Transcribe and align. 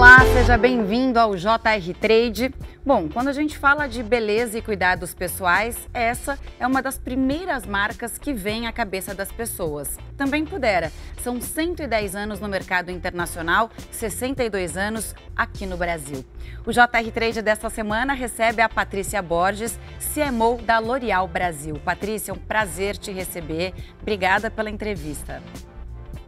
Olá, 0.00 0.20
seja 0.32 0.56
bem-vindo 0.56 1.20
ao 1.20 1.36
JR 1.36 1.94
Trade. 2.00 2.54
Bom, 2.82 3.06
quando 3.06 3.28
a 3.28 3.34
gente 3.34 3.58
fala 3.58 3.86
de 3.86 4.02
beleza 4.02 4.56
e 4.56 4.62
cuidados 4.62 5.12
pessoais, 5.12 5.76
essa 5.92 6.38
é 6.58 6.66
uma 6.66 6.80
das 6.80 6.96
primeiras 6.96 7.66
marcas 7.66 8.16
que 8.16 8.32
vem 8.32 8.66
à 8.66 8.72
cabeça 8.72 9.14
das 9.14 9.30
pessoas. 9.30 9.98
Também 10.16 10.46
Pudera, 10.46 10.90
são 11.22 11.38
110 11.38 12.16
anos 12.16 12.40
no 12.40 12.48
mercado 12.48 12.90
internacional, 12.90 13.68
62 13.90 14.74
anos 14.74 15.14
aqui 15.36 15.66
no 15.66 15.76
Brasil. 15.76 16.24
O 16.64 16.72
JR 16.72 17.12
Trade 17.12 17.42
desta 17.42 17.68
semana 17.68 18.14
recebe 18.14 18.62
a 18.62 18.70
Patrícia 18.70 19.20
Borges, 19.20 19.78
CMO 20.14 20.62
da 20.62 20.78
L'Oréal 20.78 21.28
Brasil. 21.28 21.78
Patrícia, 21.84 22.32
é 22.32 22.34
um 22.34 22.38
prazer 22.38 22.96
te 22.96 23.12
receber. 23.12 23.74
Obrigada 24.00 24.50
pela 24.50 24.70
entrevista. 24.70 25.42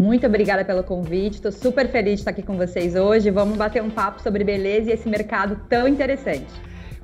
Muito 0.03 0.27
obrigada 0.27 0.65
pelo 0.65 0.83
convite. 0.83 1.35
Estou 1.35 1.53
super 1.53 1.89
feliz 1.89 2.15
de 2.15 2.21
estar 2.23 2.33
aqui 2.33 2.43
com 2.43 2.57
vocês 2.57 2.97
hoje. 2.97 3.31
Vamos 3.31 3.57
bater 3.57 3.81
um 3.81 3.89
papo 3.89 4.21
sobre 4.21 4.43
beleza 4.43 4.91
e 4.91 4.93
esse 4.93 5.09
mercado 5.09 5.61
tão 5.69 5.87
interessante. 5.87 6.53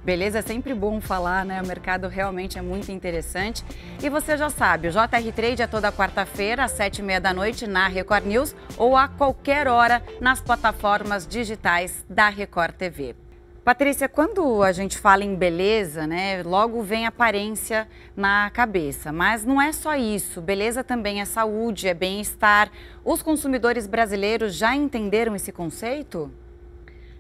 Beleza, 0.05 0.41
é 0.41 0.43
sempre 0.43 0.75
bom 0.75 1.01
falar, 1.01 1.45
né? 1.45 1.63
O 1.63 1.67
mercado 1.67 2.09
realmente 2.09 2.59
é 2.59 2.63
muito 2.63 2.91
interessante. 2.91 3.65
E 4.03 4.09
você 4.09 4.37
já 4.37 4.51
sabe, 4.51 4.89
o 4.89 4.91
JR 4.91 5.33
Trade 5.33 5.63
é 5.63 5.69
toda 5.69 5.93
quarta-feira, 5.93 6.65
às 6.65 6.73
sete 6.73 6.99
e 6.99 7.03
meia 7.05 7.21
da 7.21 7.33
noite, 7.33 7.69
na 7.69 7.87
Record 7.87 8.27
News 8.27 8.57
ou 8.77 8.97
a 8.97 9.07
qualquer 9.07 9.69
hora 9.69 10.03
nas 10.21 10.41
plataformas 10.41 11.25
digitais 11.25 12.05
da 12.11 12.29
Record 12.29 12.75
TV. 12.75 13.15
Patrícia, 13.69 14.09
quando 14.09 14.63
a 14.63 14.73
gente 14.73 14.97
fala 14.97 15.23
em 15.23 15.35
beleza, 15.35 16.07
né, 16.07 16.43
logo 16.43 16.83
vem 16.83 17.05
aparência 17.05 17.87
na 18.17 18.49
cabeça. 18.49 19.13
Mas 19.13 19.45
não 19.45 19.61
é 19.61 19.75
só 19.75 19.95
isso. 19.95 20.41
Beleza 20.41 20.83
também 20.83 21.21
é 21.21 21.27
saúde, 21.27 21.87
é 21.87 21.93
bem-estar. 21.93 22.73
Os 23.05 23.21
consumidores 23.21 23.87
brasileiros 23.87 24.55
já 24.55 24.75
entenderam 24.75 25.37
esse 25.37 25.53
conceito? 25.53 26.33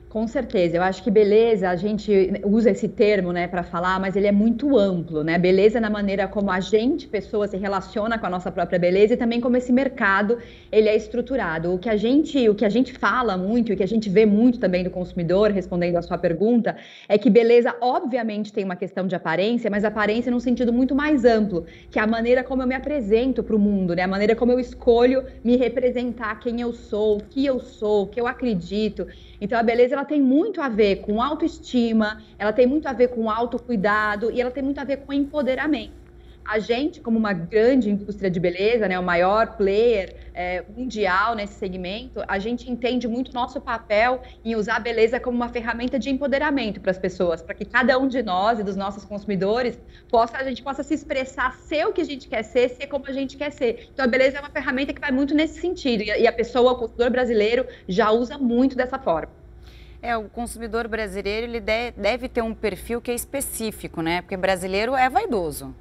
Com 0.08 0.26
certeza, 0.26 0.78
eu 0.78 0.82
acho 0.82 1.02
que 1.02 1.10
beleza, 1.10 1.68
a 1.68 1.76
gente 1.76 2.32
usa 2.42 2.70
esse 2.70 2.88
termo, 2.88 3.30
né, 3.30 3.46
para 3.46 3.62
falar, 3.62 4.00
mas 4.00 4.16
ele 4.16 4.26
é 4.26 4.32
muito 4.32 4.78
amplo, 4.78 5.22
né? 5.22 5.38
Beleza 5.38 5.78
na 5.78 5.90
maneira 5.90 6.26
como 6.26 6.50
a 6.50 6.60
gente, 6.60 7.06
pessoa, 7.06 7.46
se 7.46 7.58
relaciona 7.58 8.18
com 8.18 8.24
a 8.24 8.30
nossa 8.30 8.50
própria 8.50 8.78
beleza 8.78 9.12
e 9.12 9.16
também 9.18 9.38
como 9.38 9.58
esse 9.58 9.70
mercado 9.70 10.38
ele 10.72 10.88
é 10.88 10.96
estruturado. 10.96 11.74
O 11.74 11.78
que 11.78 11.90
a 11.90 11.96
gente, 11.96 12.48
o 12.48 12.54
que 12.54 12.64
a 12.64 12.70
gente 12.70 12.94
fala 12.94 13.36
muito 13.36 13.70
e 13.70 13.74
o 13.74 13.76
que 13.76 13.82
a 13.82 13.86
gente 13.88 14.08
vê 14.08 14.24
muito 14.24 14.58
também 14.58 14.82
do 14.82 14.88
consumidor, 14.88 15.50
respondendo 15.50 15.96
a 15.96 16.02
sua 16.02 16.16
pergunta, 16.16 16.74
é 17.06 17.18
que 17.18 17.28
beleza, 17.28 17.76
obviamente, 17.78 18.50
tem 18.50 18.64
uma 18.64 18.76
questão 18.76 19.06
de 19.06 19.14
aparência, 19.14 19.70
mas 19.70 19.84
aparência 19.84 20.32
num 20.32 20.40
sentido 20.40 20.72
muito 20.72 20.94
mais 20.94 21.26
amplo, 21.26 21.66
que 21.90 21.98
é 21.98 22.02
a 22.02 22.06
maneira 22.06 22.42
como 22.42 22.62
eu 22.62 22.66
me 22.66 22.74
apresento 22.74 23.42
para 23.42 23.54
o 23.54 23.58
mundo, 23.58 23.94
né? 23.94 24.04
A 24.04 24.08
maneira 24.08 24.34
como 24.34 24.52
eu 24.52 24.58
escolho 24.58 25.26
me 25.44 25.54
representar 25.56 26.40
quem 26.40 26.62
eu 26.62 26.72
sou, 26.72 27.18
o 27.18 27.22
que 27.22 27.44
eu 27.44 27.60
sou, 27.60 28.04
o 28.04 28.06
que 28.06 28.18
eu 28.18 28.26
acredito. 28.26 29.06
Então 29.40 29.58
a 29.58 29.62
beleza 29.62 29.94
ela 29.94 30.04
tem 30.04 30.20
muito 30.20 30.60
a 30.60 30.68
ver 30.68 30.96
com 30.96 31.22
autoestima, 31.22 32.22
ela 32.38 32.52
tem 32.52 32.66
muito 32.66 32.86
a 32.88 32.92
ver 32.92 33.08
com 33.08 33.30
autocuidado 33.30 34.30
e 34.30 34.40
ela 34.40 34.50
tem 34.50 34.62
muito 34.62 34.78
a 34.80 34.84
ver 34.84 34.98
com 34.98 35.12
empoderamento. 35.12 36.07
A 36.48 36.58
gente, 36.58 37.02
como 37.02 37.18
uma 37.18 37.34
grande 37.34 37.90
indústria 37.90 38.30
de 38.30 38.40
beleza, 38.40 38.88
né, 38.88 38.98
o 38.98 39.02
maior 39.02 39.58
player 39.58 40.16
é, 40.32 40.64
mundial 40.74 41.34
nesse 41.34 41.52
segmento, 41.52 42.22
a 42.26 42.38
gente 42.38 42.70
entende 42.70 43.06
muito 43.06 43.34
nosso 43.34 43.60
papel 43.60 44.22
em 44.42 44.56
usar 44.56 44.76
a 44.76 44.80
beleza 44.80 45.20
como 45.20 45.36
uma 45.36 45.50
ferramenta 45.50 45.98
de 45.98 46.08
empoderamento 46.08 46.80
para 46.80 46.90
as 46.90 46.96
pessoas, 46.98 47.42
para 47.42 47.54
que 47.54 47.66
cada 47.66 47.98
um 47.98 48.08
de 48.08 48.22
nós 48.22 48.58
e 48.58 48.62
dos 48.62 48.76
nossos 48.76 49.04
consumidores 49.04 49.78
possa 50.10 50.38
a 50.38 50.42
gente 50.42 50.62
possa 50.62 50.82
se 50.82 50.94
expressar, 50.94 51.52
ser 51.52 51.86
o 51.86 51.92
que 51.92 52.00
a 52.00 52.04
gente 52.04 52.26
quer 52.26 52.42
ser, 52.42 52.70
ser 52.70 52.86
como 52.86 53.04
a 53.06 53.12
gente 53.12 53.36
quer 53.36 53.52
ser. 53.52 53.90
Então 53.92 54.06
a 54.06 54.08
beleza 54.08 54.38
é 54.38 54.40
uma 54.40 54.48
ferramenta 54.48 54.94
que 54.94 55.00
vai 55.02 55.10
muito 55.10 55.34
nesse 55.34 55.60
sentido 55.60 56.02
e 56.02 56.26
a 56.26 56.32
pessoa, 56.32 56.72
o 56.72 56.76
consumidor 56.76 57.10
brasileiro, 57.10 57.66
já 57.86 58.10
usa 58.10 58.38
muito 58.38 58.74
dessa 58.74 58.98
forma. 58.98 59.32
É, 60.00 60.16
o 60.16 60.30
consumidor 60.30 60.88
brasileiro 60.88 61.46
ele 61.46 61.60
deve 61.60 62.26
ter 62.26 62.40
um 62.40 62.54
perfil 62.54 63.02
que 63.02 63.10
é 63.10 63.14
específico, 63.14 64.00
né? 64.00 64.22
Porque 64.22 64.34
brasileiro 64.34 64.96
é 64.96 65.10
vaidoso. 65.10 65.74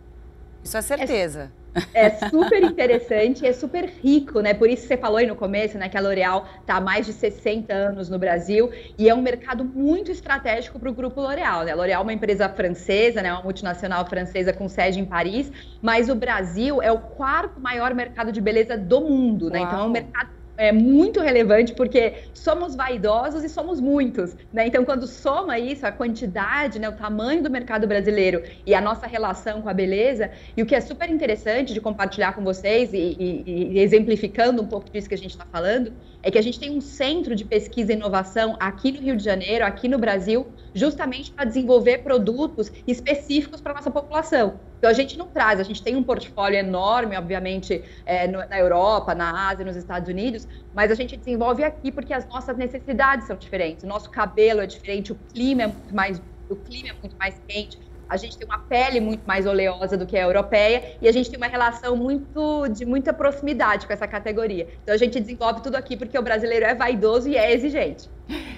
Isso 0.67 0.75
é 0.75 0.81
certeza. 0.81 1.49
É, 1.93 2.07
é 2.07 2.09
super 2.29 2.61
interessante 2.61 3.45
é 3.45 3.53
super 3.53 3.85
rico, 3.85 4.41
né? 4.41 4.53
Por 4.53 4.69
isso 4.69 4.85
você 4.85 4.97
falou 4.97 5.17
aí 5.17 5.25
no 5.25 5.35
começo, 5.35 5.77
né, 5.77 5.87
que 5.87 5.97
a 5.97 6.01
L'Oréal 6.01 6.45
está 6.59 6.75
há 6.75 6.81
mais 6.81 7.05
de 7.05 7.13
60 7.13 7.73
anos 7.73 8.09
no 8.09 8.19
Brasil 8.19 8.69
e 8.97 9.07
é 9.07 9.15
um 9.15 9.21
mercado 9.21 9.63
muito 9.63 10.11
estratégico 10.11 10.77
para 10.77 10.89
o 10.89 10.93
grupo 10.93 11.21
L'Oréal. 11.21 11.63
Né? 11.63 11.71
A 11.71 11.75
L'Oréal 11.75 12.01
é 12.01 12.03
uma 12.03 12.11
empresa 12.11 12.49
francesa, 12.49 13.21
né, 13.21 13.31
uma 13.31 13.43
multinacional 13.43 14.05
francesa 14.05 14.51
com 14.51 14.67
sede 14.67 14.99
em 14.99 15.05
Paris, 15.05 15.49
mas 15.81 16.09
o 16.09 16.15
Brasil 16.15 16.81
é 16.81 16.91
o 16.91 16.99
quarto 16.99 17.61
maior 17.61 17.93
mercado 17.93 18.29
de 18.31 18.41
beleza 18.41 18.77
do 18.77 18.99
mundo, 18.99 19.49
né? 19.49 19.59
Então 19.59 19.79
é 19.79 19.83
um 19.83 19.89
mercado 19.89 20.36
é 20.57 20.71
muito 20.71 21.21
relevante 21.21 21.73
porque 21.73 22.13
somos 22.33 22.75
vaidosos 22.75 23.43
e 23.43 23.49
somos 23.49 23.79
muitos, 23.79 24.35
né? 24.51 24.67
Então, 24.67 24.83
quando 24.83 25.07
soma 25.07 25.59
isso, 25.59 25.85
a 25.85 25.91
quantidade, 25.91 26.79
né, 26.79 26.89
o 26.89 26.93
tamanho 26.93 27.43
do 27.43 27.49
mercado 27.49 27.87
brasileiro 27.87 28.43
e 28.65 28.73
a 28.73 28.81
nossa 28.81 29.05
relação 29.05 29.61
com 29.61 29.69
a 29.69 29.73
beleza, 29.73 30.31
e 30.55 30.63
o 30.63 30.65
que 30.65 30.75
é 30.75 30.81
super 30.81 31.09
interessante 31.09 31.73
de 31.73 31.79
compartilhar 31.79 32.33
com 32.33 32.43
vocês 32.43 32.91
e, 32.93 33.15
e, 33.19 33.73
e 33.73 33.79
exemplificando 33.79 34.61
um 34.61 34.67
pouco 34.67 34.89
disso 34.89 35.07
que 35.07 35.15
a 35.15 35.17
gente 35.17 35.31
está 35.31 35.45
falando, 35.45 35.93
é 36.23 36.31
que 36.31 36.37
a 36.37 36.41
gente 36.41 36.59
tem 36.59 36.75
um 36.75 36.81
centro 36.81 37.35
de 37.35 37.45
pesquisa 37.45 37.93
e 37.93 37.95
inovação 37.95 38.57
aqui 38.59 38.91
no 38.91 38.99
Rio 38.99 39.15
de 39.15 39.23
Janeiro, 39.23 39.63
aqui 39.63 39.87
no 39.87 39.99
Brasil, 39.99 40.47
justamente 40.73 41.31
para 41.31 41.45
desenvolver 41.45 41.99
produtos 41.99 42.71
específicos 42.87 43.61
para 43.61 43.73
nossa 43.73 43.91
população. 43.91 44.59
Então 44.77 44.89
a 44.89 44.93
gente 44.93 45.17
não 45.17 45.27
traz, 45.27 45.59
a 45.59 45.63
gente 45.63 45.81
tem 45.81 45.95
um 45.95 46.03
portfólio 46.03 46.57
enorme, 46.57 47.17
obviamente, 47.17 47.83
é, 48.05 48.27
no, 48.27 48.39
na 48.47 48.59
Europa, 48.59 49.15
na 49.15 49.49
Ásia, 49.49 49.65
nos 49.65 49.75
Estados 49.75 50.07
Unidos, 50.07 50.47
mas 50.73 50.91
a 50.91 50.95
gente 50.95 51.17
desenvolve 51.17 51.63
aqui 51.63 51.91
porque 51.91 52.13
as 52.13 52.27
nossas 52.27 52.55
necessidades 52.57 53.27
são 53.27 53.35
diferentes. 53.35 53.83
O 53.83 53.87
nosso 53.87 54.09
cabelo 54.09 54.61
é 54.61 54.67
diferente, 54.67 55.11
o 55.11 55.15
clima 55.15 55.63
é 55.63 55.67
muito 55.67 55.95
mais, 55.95 56.21
o 56.49 56.55
clima 56.55 56.89
é 56.89 56.93
muito 57.01 57.17
mais 57.17 57.41
quente, 57.47 57.79
a 58.09 58.15
gente 58.15 58.37
tem 58.37 58.47
uma 58.47 58.59
pele 58.59 58.99
muito 58.99 59.25
mais 59.25 59.45
oleosa 59.45 59.97
do 59.97 60.05
que 60.05 60.17
a 60.17 60.21
europeia 60.21 60.97
e 61.01 61.07
a 61.07 61.11
gente 61.11 61.29
tem 61.29 61.37
uma 61.37 61.47
relação 61.47 61.95
muito 61.95 62.67
de 62.69 62.85
muita 62.85 63.13
proximidade 63.13 63.85
com 63.85 63.93
essa 63.93 64.07
categoria. 64.07 64.67
Então 64.81 64.95
a 64.95 64.97
gente 64.97 65.19
desenvolve 65.19 65.61
tudo 65.61 65.75
aqui 65.75 65.97
porque 65.97 66.17
o 66.17 66.21
brasileiro 66.21 66.65
é 66.65 66.73
vaidoso 66.73 67.27
e 67.27 67.35
é 67.35 67.51
exigente. 67.51 68.09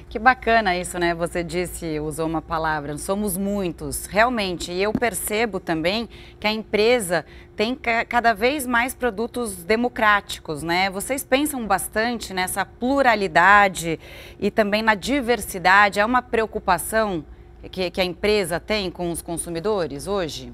Que 0.10 0.18
bacana 0.18 0.76
isso, 0.76 0.98
né? 0.98 1.14
Você 1.14 1.44
disse, 1.44 2.00
usou 2.00 2.26
uma 2.26 2.42
palavra, 2.42 2.98
somos 2.98 3.38
muitos, 3.38 4.08
realmente. 4.08 4.72
E 4.72 4.82
eu 4.82 4.92
percebo 4.92 5.60
também 5.60 6.10
que 6.40 6.48
a 6.48 6.52
empresa 6.52 7.24
tem 7.56 7.76
cada 7.76 8.34
vez 8.34 8.66
mais 8.66 8.96
produtos 8.96 9.64
democráticos, 9.64 10.64
né? 10.64 10.90
Vocês 10.90 11.24
pensam 11.24 11.64
bastante 11.68 12.34
nessa 12.34 12.66
pluralidade 12.66 14.00
e 14.40 14.50
também 14.50 14.82
na 14.82 14.96
diversidade. 14.96 16.00
É 16.00 16.06
uma 16.06 16.24
preocupação 16.24 17.24
que, 17.72 17.92
que 17.92 18.02
a 18.02 18.06
empresa 18.06 18.60
tem 18.60 18.90
com 18.90 19.12
os 19.12 19.22
consumidores 19.22 20.08
hoje? 20.08 20.52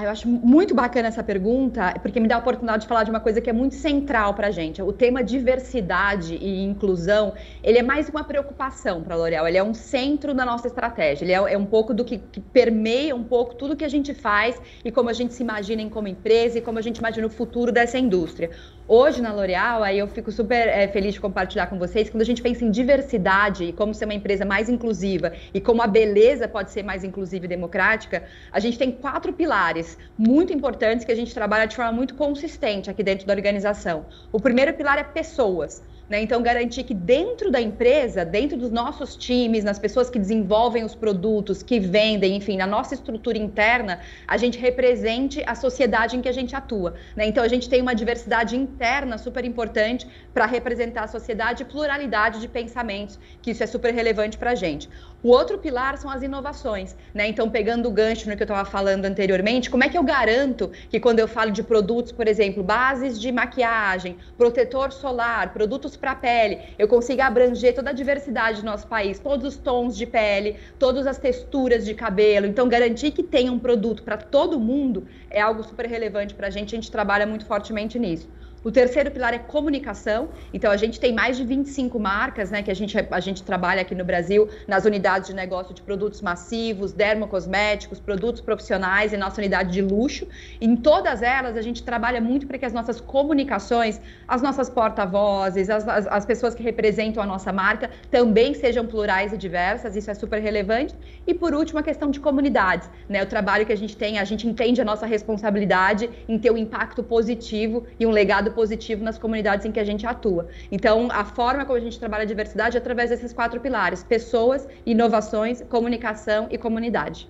Ah, 0.00 0.04
eu 0.04 0.10
acho 0.10 0.26
muito 0.26 0.74
bacana 0.74 1.08
essa 1.08 1.22
pergunta, 1.22 1.92
porque 2.00 2.18
me 2.18 2.26
dá 2.26 2.36
a 2.36 2.38
oportunidade 2.38 2.84
de 2.84 2.88
falar 2.88 3.04
de 3.04 3.10
uma 3.10 3.20
coisa 3.20 3.38
que 3.38 3.50
é 3.50 3.52
muito 3.52 3.74
central 3.74 4.32
para 4.32 4.46
a 4.46 4.50
gente. 4.50 4.80
O 4.80 4.94
tema 4.94 5.22
diversidade 5.22 6.36
e 6.36 6.64
inclusão, 6.64 7.34
ele 7.62 7.76
é 7.76 7.82
mais 7.82 8.08
uma 8.08 8.24
preocupação 8.24 9.02
para 9.02 9.14
a 9.14 9.18
L'Oréal, 9.18 9.46
ele 9.46 9.58
é 9.58 9.62
um 9.62 9.74
centro 9.74 10.32
da 10.32 10.42
nossa 10.42 10.68
estratégia, 10.68 11.26
ele 11.26 11.32
é, 11.32 11.52
é 11.52 11.58
um 11.58 11.66
pouco 11.66 11.92
do 11.92 12.02
que, 12.02 12.16
que, 12.16 12.40
permeia 12.40 13.14
um 13.14 13.22
pouco 13.22 13.54
tudo 13.54 13.76
que 13.76 13.84
a 13.84 13.90
gente 13.90 14.14
faz 14.14 14.58
e 14.82 14.90
como 14.90 15.10
a 15.10 15.12
gente 15.12 15.34
se 15.34 15.42
imagina 15.42 15.86
como 15.90 16.08
empresa 16.08 16.56
e 16.56 16.62
como 16.62 16.78
a 16.78 16.82
gente 16.82 16.96
imagina 16.96 17.26
o 17.26 17.30
futuro 17.30 17.70
dessa 17.70 17.98
indústria. 17.98 18.48
Hoje 18.92 19.22
na 19.22 19.32
L'Oréal, 19.32 19.84
aí 19.84 20.00
eu 20.00 20.08
fico 20.08 20.32
super 20.32 20.66
é, 20.66 20.88
feliz 20.88 21.14
de 21.14 21.20
compartilhar 21.20 21.68
com 21.68 21.78
vocês, 21.78 22.10
quando 22.10 22.22
a 22.22 22.24
gente 22.24 22.42
pensa 22.42 22.64
em 22.64 22.72
diversidade 22.72 23.62
e 23.62 23.72
como 23.72 23.94
ser 23.94 24.04
uma 24.04 24.14
empresa 24.14 24.44
mais 24.44 24.68
inclusiva 24.68 25.32
e 25.54 25.60
como 25.60 25.80
a 25.80 25.86
beleza 25.86 26.48
pode 26.48 26.72
ser 26.72 26.82
mais 26.82 27.04
inclusiva 27.04 27.44
e 27.44 27.48
democrática, 27.48 28.24
a 28.50 28.58
gente 28.58 28.76
tem 28.76 28.90
quatro 28.90 29.32
pilares 29.32 29.96
muito 30.18 30.52
importantes 30.52 31.04
que 31.04 31.12
a 31.12 31.14
gente 31.14 31.32
trabalha 31.32 31.68
de 31.68 31.76
forma 31.76 31.92
muito 31.92 32.16
consistente 32.16 32.90
aqui 32.90 33.04
dentro 33.04 33.28
da 33.28 33.32
organização. 33.32 34.06
O 34.32 34.40
primeiro 34.40 34.74
pilar 34.74 34.98
é 34.98 35.04
pessoas. 35.04 35.84
Né? 36.10 36.20
Então, 36.20 36.42
garantir 36.42 36.82
que 36.82 36.92
dentro 36.92 37.52
da 37.52 37.60
empresa, 37.60 38.24
dentro 38.24 38.58
dos 38.58 38.72
nossos 38.72 39.14
times, 39.14 39.62
nas 39.62 39.78
pessoas 39.78 40.10
que 40.10 40.18
desenvolvem 40.18 40.82
os 40.82 40.92
produtos, 40.92 41.62
que 41.62 41.78
vendem, 41.78 42.34
enfim, 42.36 42.56
na 42.56 42.66
nossa 42.66 42.94
estrutura 42.94 43.38
interna, 43.38 44.00
a 44.26 44.36
gente 44.36 44.58
represente 44.58 45.40
a 45.46 45.54
sociedade 45.54 46.16
em 46.16 46.20
que 46.20 46.28
a 46.28 46.32
gente 46.32 46.56
atua. 46.56 46.94
Né? 47.14 47.28
Então, 47.28 47.44
a 47.44 47.48
gente 47.48 47.68
tem 47.68 47.80
uma 47.80 47.94
diversidade 47.94 48.56
interna 48.56 49.16
super 49.18 49.44
importante 49.44 50.04
para 50.34 50.46
representar 50.46 51.04
a 51.04 51.06
sociedade 51.06 51.62
e 51.62 51.66
pluralidade 51.66 52.40
de 52.40 52.48
pensamentos, 52.48 53.16
que 53.40 53.52
isso 53.52 53.62
é 53.62 53.66
super 53.68 53.94
relevante 53.94 54.36
para 54.36 54.50
a 54.50 54.54
gente. 54.56 54.88
O 55.22 55.28
outro 55.28 55.58
pilar 55.58 55.98
são 55.98 56.10
as 56.10 56.22
inovações, 56.22 56.96
né? 57.12 57.28
Então, 57.28 57.50
pegando 57.50 57.86
o 57.86 57.90
gancho 57.90 58.28
no 58.28 58.34
que 58.34 58.42
eu 58.42 58.46
estava 58.46 58.64
falando 58.64 59.04
anteriormente, 59.04 59.68
como 59.68 59.84
é 59.84 59.88
que 59.90 59.98
eu 59.98 60.02
garanto 60.02 60.70
que 60.88 60.98
quando 60.98 61.18
eu 61.18 61.28
falo 61.28 61.50
de 61.50 61.62
produtos, 61.62 62.10
por 62.10 62.26
exemplo, 62.26 62.62
bases 62.62 63.20
de 63.20 63.30
maquiagem, 63.30 64.16
protetor 64.38 64.90
solar, 64.90 65.52
produtos 65.52 65.94
para 65.94 66.14
pele, 66.14 66.60
eu 66.78 66.88
consiga 66.88 67.26
abranger 67.26 67.74
toda 67.74 67.90
a 67.90 67.92
diversidade 67.92 68.60
do 68.60 68.64
nosso 68.64 68.86
país, 68.86 69.18
todos 69.18 69.46
os 69.46 69.56
tons 69.58 69.94
de 69.94 70.06
pele, 70.06 70.56
todas 70.78 71.06
as 71.06 71.18
texturas 71.18 71.84
de 71.84 71.94
cabelo. 71.94 72.46
Então, 72.46 72.66
garantir 72.66 73.10
que 73.10 73.22
tenha 73.22 73.52
um 73.52 73.58
produto 73.58 74.02
para 74.02 74.16
todo 74.16 74.58
mundo 74.58 75.06
é 75.28 75.38
algo 75.38 75.62
super 75.62 75.84
relevante 75.84 76.34
para 76.34 76.46
a 76.46 76.50
gente, 76.50 76.74
a 76.74 76.78
gente 76.78 76.90
trabalha 76.90 77.26
muito 77.26 77.44
fortemente 77.44 77.98
nisso. 77.98 78.26
O 78.62 78.70
terceiro 78.70 79.10
pilar 79.10 79.32
é 79.32 79.38
comunicação. 79.38 80.28
Então, 80.52 80.70
a 80.70 80.76
gente 80.76 81.00
tem 81.00 81.14
mais 81.14 81.36
de 81.38 81.44
25 81.44 81.98
marcas, 81.98 82.50
né, 82.50 82.62
que 82.62 82.70
a 82.70 82.74
gente, 82.74 82.94
a 83.10 83.20
gente 83.20 83.42
trabalha 83.42 83.80
aqui 83.80 83.94
no 83.94 84.04
Brasil, 84.04 84.50
nas 84.68 84.84
unidades 84.84 85.28
de 85.28 85.34
negócio 85.34 85.72
de 85.72 85.80
produtos 85.80 86.20
massivos, 86.20 86.92
dermocosméticos, 86.92 87.98
produtos 87.98 88.42
profissionais 88.42 89.14
e 89.14 89.16
nossa 89.16 89.40
unidade 89.40 89.72
de 89.72 89.80
luxo. 89.80 90.26
Em 90.60 90.76
todas 90.76 91.22
elas, 91.22 91.56
a 91.56 91.62
gente 91.62 91.82
trabalha 91.82 92.20
muito 92.20 92.46
para 92.46 92.58
que 92.58 92.66
as 92.66 92.72
nossas 92.74 93.00
comunicações, 93.00 93.98
as 94.28 94.42
nossas 94.42 94.68
porta-vozes, 94.68 95.70
as, 95.70 95.88
as, 95.88 96.06
as 96.06 96.26
pessoas 96.26 96.54
que 96.54 96.62
representam 96.62 97.22
a 97.22 97.26
nossa 97.26 97.50
marca 97.52 97.88
também 98.10 98.52
sejam 98.52 98.86
plurais 98.86 99.32
e 99.32 99.38
diversas. 99.38 99.96
Isso 99.96 100.10
é 100.10 100.14
super 100.14 100.38
relevante. 100.38 100.94
E, 101.26 101.32
por 101.32 101.54
último, 101.54 101.78
a 101.78 101.82
questão 101.82 102.10
de 102.10 102.20
comunidades. 102.20 102.90
Né, 103.08 103.22
o 103.22 103.26
trabalho 103.26 103.64
que 103.64 103.72
a 103.72 103.76
gente 103.76 103.96
tem, 103.96 104.18
a 104.18 104.24
gente 104.24 104.46
entende 104.46 104.82
a 104.82 104.84
nossa 104.84 105.06
responsabilidade 105.06 106.10
em 106.28 106.38
ter 106.38 106.50
um 106.50 106.58
impacto 106.58 107.02
positivo 107.02 107.86
e 107.98 108.04
um 108.04 108.10
legado 108.10 108.49
positivo 108.50 109.02
nas 109.04 109.18
comunidades 109.18 109.64
em 109.66 109.72
que 109.72 109.80
a 109.80 109.84
gente 109.84 110.06
atua. 110.06 110.48
Então, 110.70 111.08
a 111.10 111.24
forma 111.24 111.64
como 111.64 111.78
a 111.78 111.80
gente 111.80 111.98
trabalha 111.98 112.22
a 112.22 112.26
diversidade 112.26 112.76
é 112.76 112.80
através 112.80 113.10
desses 113.10 113.32
quatro 113.32 113.60
pilares: 113.60 114.02
pessoas, 114.02 114.68
inovações, 114.84 115.62
comunicação 115.62 116.48
e 116.50 116.58
comunidade. 116.58 117.28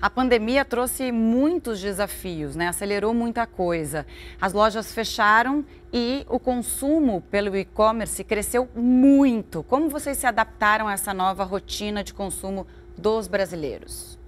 A 0.00 0.10
pandemia 0.10 0.64
trouxe 0.64 1.10
muitos 1.10 1.80
desafios, 1.80 2.54
né? 2.54 2.68
acelerou 2.68 3.14
muita 3.14 3.46
coisa. 3.46 4.06
As 4.38 4.52
lojas 4.52 4.92
fecharam 4.92 5.64
e 5.92 6.26
o 6.28 6.38
consumo 6.38 7.22
pelo 7.30 7.56
e-commerce 7.56 8.22
cresceu 8.22 8.68
muito. 8.74 9.62
Como 9.62 9.88
vocês 9.88 10.18
se 10.18 10.26
adaptaram 10.26 10.88
a 10.88 10.92
essa 10.92 11.14
nova 11.14 11.42
rotina 11.44 12.04
de 12.04 12.12
consumo 12.12 12.66
dos 12.98 13.26
brasileiros? 13.26 14.18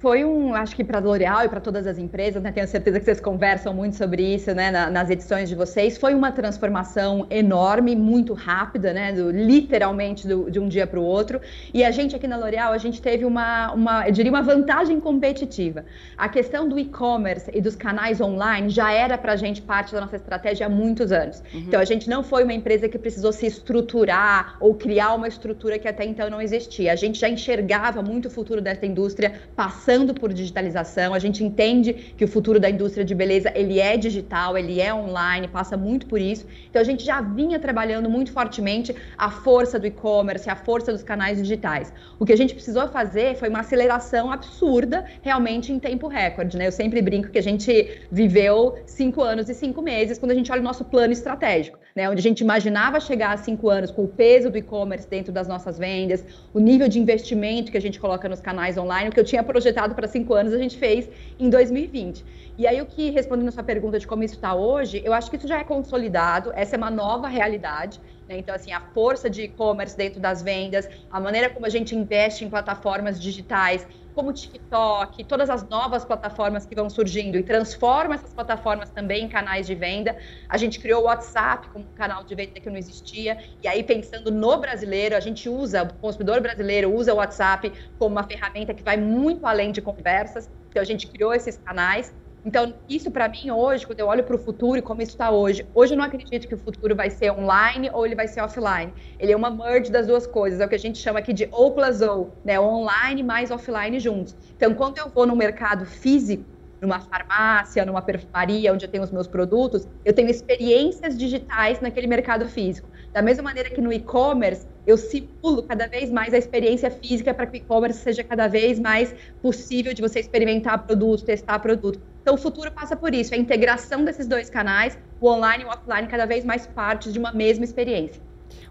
Foi 0.00 0.24
um, 0.24 0.54
acho 0.54 0.76
que 0.76 0.84
para 0.84 0.98
a 0.98 1.00
L'Oréal 1.00 1.44
e 1.44 1.48
para 1.48 1.60
todas 1.60 1.86
as 1.86 1.98
empresas, 1.98 2.40
né, 2.40 2.52
tenho 2.52 2.68
certeza 2.68 3.00
que 3.00 3.04
vocês 3.04 3.20
conversam 3.20 3.74
muito 3.74 3.96
sobre 3.96 4.22
isso, 4.22 4.54
né, 4.54 4.70
na, 4.70 4.88
nas 4.88 5.10
edições 5.10 5.48
de 5.48 5.56
vocês, 5.56 5.98
foi 5.98 6.14
uma 6.14 6.30
transformação 6.30 7.26
enorme, 7.28 7.96
muito 7.96 8.32
rápida, 8.32 8.92
né, 8.92 9.12
do, 9.12 9.30
literalmente 9.30 10.26
do, 10.26 10.48
de 10.48 10.60
um 10.60 10.68
dia 10.68 10.86
para 10.86 11.00
o 11.00 11.02
outro. 11.02 11.40
E 11.74 11.82
a 11.82 11.90
gente 11.90 12.14
aqui 12.14 12.28
na 12.28 12.36
L'Oréal, 12.36 12.72
a 12.72 12.78
gente 12.78 13.02
teve 13.02 13.24
uma, 13.24 13.72
uma, 13.72 14.06
eu 14.06 14.12
diria, 14.12 14.30
uma 14.30 14.42
vantagem 14.42 15.00
competitiva. 15.00 15.84
A 16.16 16.28
questão 16.28 16.68
do 16.68 16.78
e-commerce 16.78 17.50
e 17.52 17.60
dos 17.60 17.74
canais 17.74 18.20
online 18.20 18.70
já 18.70 18.92
era 18.92 19.18
para 19.18 19.32
a 19.32 19.36
gente 19.36 19.60
parte 19.60 19.92
da 19.92 20.00
nossa 20.00 20.16
estratégia 20.16 20.66
há 20.66 20.70
muitos 20.70 21.10
anos. 21.10 21.42
Uhum. 21.52 21.60
Então, 21.66 21.80
a 21.80 21.84
gente 21.84 22.08
não 22.08 22.22
foi 22.22 22.44
uma 22.44 22.54
empresa 22.54 22.88
que 22.88 22.98
precisou 22.98 23.32
se 23.32 23.46
estruturar 23.46 24.56
ou 24.60 24.74
criar 24.74 25.14
uma 25.14 25.26
estrutura 25.26 25.76
que 25.76 25.88
até 25.88 26.04
então 26.04 26.30
não 26.30 26.40
existia. 26.40 26.92
A 26.92 26.96
gente 26.96 27.18
já 27.18 27.28
enxergava 27.28 28.00
muito 28.00 28.28
o 28.28 28.30
futuro 28.30 28.60
dessa 28.60 28.86
indústria 28.86 29.34
passando 29.56 29.87
passando 29.88 30.12
por 30.12 30.34
digitalização. 30.34 31.14
A 31.14 31.18
gente 31.18 31.42
entende 31.42 31.94
que 31.94 32.22
o 32.22 32.28
futuro 32.28 32.60
da 32.60 32.68
indústria 32.68 33.02
de 33.02 33.14
beleza 33.14 33.50
ele 33.54 33.80
é 33.80 33.96
digital, 33.96 34.58
ele 34.58 34.82
é 34.82 34.92
online, 34.92 35.48
passa 35.48 35.78
muito 35.78 36.04
por 36.06 36.20
isso. 36.20 36.46
Então 36.68 36.82
a 36.82 36.84
gente 36.84 37.02
já 37.02 37.22
vinha 37.22 37.58
trabalhando 37.58 38.10
muito 38.10 38.30
fortemente 38.30 38.94
a 39.16 39.30
força 39.30 39.78
do 39.78 39.86
e-commerce, 39.86 40.50
a 40.50 40.54
força 40.54 40.92
dos 40.92 41.02
canais 41.02 41.38
digitais. 41.38 41.90
O 42.18 42.26
que 42.26 42.34
a 42.34 42.36
gente 42.36 42.52
precisou 42.52 42.86
fazer 42.88 43.36
foi 43.36 43.48
uma 43.48 43.60
aceleração 43.60 44.30
absurda, 44.30 45.06
realmente 45.22 45.72
em 45.72 45.78
tempo 45.78 46.06
recorde. 46.06 46.58
Né? 46.58 46.66
Eu 46.66 46.72
sempre 46.72 47.00
brinco 47.00 47.30
que 47.30 47.38
a 47.38 47.42
gente 47.42 48.02
viveu 48.12 48.76
cinco 48.84 49.22
anos 49.22 49.48
e 49.48 49.54
cinco 49.54 49.80
meses 49.80 50.18
quando 50.18 50.32
a 50.32 50.34
gente 50.34 50.52
olha 50.52 50.60
o 50.60 50.64
nosso 50.64 50.84
plano 50.84 51.14
estratégico, 51.14 51.78
né? 51.96 52.10
onde 52.10 52.20
a 52.20 52.22
gente 52.22 52.40
imaginava 52.42 53.00
chegar 53.00 53.32
a 53.32 53.38
cinco 53.38 53.70
anos 53.70 53.90
com 53.90 54.04
o 54.04 54.08
peso 54.08 54.50
do 54.50 54.58
e-commerce 54.58 55.08
dentro 55.08 55.32
das 55.32 55.48
nossas 55.48 55.78
vendas, 55.78 56.22
o 56.52 56.60
nível 56.60 56.88
de 56.88 57.00
investimento 57.00 57.72
que 57.72 57.78
a 57.78 57.80
gente 57.80 57.98
coloca 57.98 58.28
nos 58.28 58.40
canais 58.40 58.76
online, 58.76 59.08
o 59.08 59.12
que 59.12 59.20
eu 59.20 59.24
tinha 59.24 59.42
projetado 59.42 59.77
projetado 59.78 59.94
para 59.94 60.08
cinco 60.08 60.34
anos, 60.34 60.52
a 60.52 60.58
gente 60.58 60.76
fez 60.76 61.08
em 61.38 61.48
2020. 61.48 62.24
E 62.58 62.66
aí, 62.66 62.80
o 62.82 62.86
que, 62.86 63.10
respondendo 63.10 63.48
a 63.48 63.52
sua 63.52 63.62
pergunta 63.62 63.98
de 63.98 64.06
como 64.06 64.24
isso 64.24 64.34
está 64.34 64.54
hoje, 64.54 65.00
eu 65.04 65.12
acho 65.12 65.30
que 65.30 65.36
isso 65.36 65.46
já 65.46 65.58
é 65.58 65.64
consolidado, 65.64 66.52
essa 66.54 66.74
é 66.74 66.78
uma 66.78 66.90
nova 66.90 67.28
realidade. 67.28 68.00
Né? 68.28 68.38
Então, 68.38 68.54
assim, 68.54 68.72
a 68.72 68.80
força 68.80 69.30
de 69.30 69.42
e-commerce 69.42 69.96
dentro 69.96 70.20
das 70.20 70.42
vendas, 70.42 70.86
a 71.10 71.18
maneira 71.18 71.48
como 71.48 71.64
a 71.64 71.70
gente 71.70 71.96
investe 71.96 72.44
em 72.44 72.50
plataformas 72.50 73.20
digitais, 73.20 73.86
como 74.12 74.30
o 74.30 74.32
TikTok, 74.32 75.24
todas 75.24 75.48
as 75.48 75.66
novas 75.68 76.04
plataformas 76.04 76.66
que 76.66 76.74
vão 76.74 76.90
surgindo 76.90 77.38
e 77.38 77.42
transforma 77.42 78.16
essas 78.16 78.34
plataformas 78.34 78.90
também 78.90 79.24
em 79.24 79.28
canais 79.28 79.66
de 79.66 79.74
venda. 79.76 80.18
A 80.48 80.58
gente 80.58 80.80
criou 80.80 81.02
o 81.02 81.04
WhatsApp 81.04 81.68
como 81.70 81.84
um 81.84 81.92
canal 81.94 82.24
de 82.24 82.34
venda 82.34 82.60
que 82.60 82.68
não 82.68 82.76
existia. 82.76 83.38
E 83.62 83.68
aí, 83.68 83.82
pensando 83.84 84.30
no 84.30 84.58
brasileiro, 84.58 85.16
a 85.16 85.20
gente 85.20 85.48
usa, 85.48 85.84
o 85.84 85.94
consumidor 85.94 86.40
brasileiro 86.40 86.92
usa 86.92 87.14
o 87.14 87.16
WhatsApp 87.18 87.72
como 87.96 88.16
uma 88.16 88.24
ferramenta 88.24 88.74
que 88.74 88.82
vai 88.82 88.96
muito 88.96 89.46
além 89.46 89.70
de 89.70 89.80
conversas. 89.80 90.50
Então, 90.68 90.82
a 90.82 90.84
gente 90.84 91.06
criou 91.06 91.32
esses 91.32 91.56
canais. 91.56 92.12
Então, 92.44 92.80
isso 92.88 93.10
para 93.10 93.28
mim 93.28 93.50
hoje, 93.50 93.86
quando 93.86 94.00
eu 94.00 94.06
olho 94.06 94.24
para 94.24 94.36
o 94.36 94.38
futuro 94.38 94.78
e 94.78 94.82
como 94.82 95.02
isso 95.02 95.10
está 95.12 95.30
hoje, 95.30 95.68
hoje 95.74 95.92
eu 95.94 95.98
não 95.98 96.04
acredito 96.04 96.46
que 96.48 96.54
o 96.54 96.58
futuro 96.58 96.94
vai 96.96 97.10
ser 97.10 97.30
online 97.32 97.90
ou 97.92 98.06
ele 98.06 98.14
vai 98.14 98.28
ser 98.28 98.40
offline. 98.40 98.94
Ele 99.18 99.32
é 99.32 99.36
uma 99.36 99.50
merge 99.50 99.90
das 99.90 100.06
duas 100.06 100.26
coisas, 100.26 100.60
é 100.60 100.64
o 100.66 100.68
que 100.68 100.74
a 100.74 100.78
gente 100.78 100.98
chama 100.98 101.18
aqui 101.18 101.32
de 101.32 101.48
O 101.52 101.72
plus 101.72 102.00
O, 102.00 102.38
né? 102.44 102.58
Online 102.58 103.22
mais 103.22 103.50
offline 103.50 103.98
juntos. 104.00 104.36
Então, 104.56 104.74
quando 104.74 104.98
eu 104.98 105.10
vou 105.14 105.26
no 105.26 105.36
mercado 105.36 105.84
físico, 105.84 106.48
numa 106.80 107.00
farmácia, 107.00 107.84
numa 107.84 108.00
perfumaria, 108.00 108.72
onde 108.72 108.86
eu 108.86 108.90
tenho 108.90 109.02
os 109.02 109.10
meus 109.10 109.26
produtos, 109.26 109.84
eu 110.04 110.14
tenho 110.14 110.30
experiências 110.30 111.18
digitais 111.18 111.80
naquele 111.80 112.06
mercado 112.06 112.46
físico. 112.48 112.88
Da 113.12 113.20
mesma 113.20 113.42
maneira 113.42 113.68
que 113.70 113.80
no 113.80 113.92
e-commerce, 113.92 114.64
eu 114.86 114.96
simulo 114.96 115.66
cada 115.66 115.88
vez 115.88 116.08
mais 116.10 116.32
a 116.32 116.38
experiência 116.38 116.88
física 116.90 117.34
para 117.34 117.46
que 117.48 117.56
o 117.56 117.58
e-commerce 117.58 118.00
seja 118.00 118.22
cada 118.22 118.46
vez 118.46 118.78
mais 118.78 119.12
possível 119.42 119.92
de 119.92 120.00
você 120.00 120.20
experimentar 120.20 120.86
produto, 120.86 121.24
testar 121.24 121.58
produto. 121.58 122.07
Então, 122.28 122.36
o 122.36 122.38
futuro 122.42 122.70
passa 122.70 122.94
por 122.94 123.14
isso, 123.14 123.32
a 123.32 123.38
integração 123.38 124.04
desses 124.04 124.26
dois 124.26 124.50
canais, 124.50 124.98
o 125.18 125.30
online 125.30 125.64
e 125.64 125.66
o 125.66 125.70
offline, 125.70 126.06
cada 126.06 126.26
vez 126.26 126.44
mais 126.44 126.66
parte 126.66 127.10
de 127.10 127.18
uma 127.18 127.32
mesma 127.32 127.64
experiência. 127.64 128.20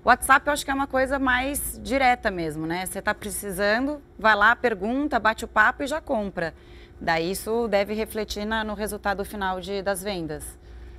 O 0.05 0.09
WhatsApp 0.09 0.45
eu 0.45 0.53
acho 0.53 0.63
que 0.63 0.69
é 0.69 0.73
uma 0.75 0.85
coisa 0.85 1.17
mais 1.17 1.81
direta 1.83 2.29
mesmo, 2.29 2.67
né? 2.67 2.85
Você 2.85 2.99
está 2.99 3.15
precisando, 3.15 3.99
vai 4.15 4.35
lá, 4.35 4.55
pergunta, 4.55 5.19
bate 5.19 5.43
o 5.43 5.47
papo 5.47 5.81
e 5.81 5.87
já 5.87 5.99
compra. 5.99 6.53
Daí 7.01 7.31
isso 7.31 7.67
deve 7.67 7.95
refletir 7.95 8.45
na, 8.45 8.63
no 8.63 8.75
resultado 8.75 9.25
final 9.25 9.59
de, 9.59 9.81
das 9.81 10.03
vendas. 10.03 10.45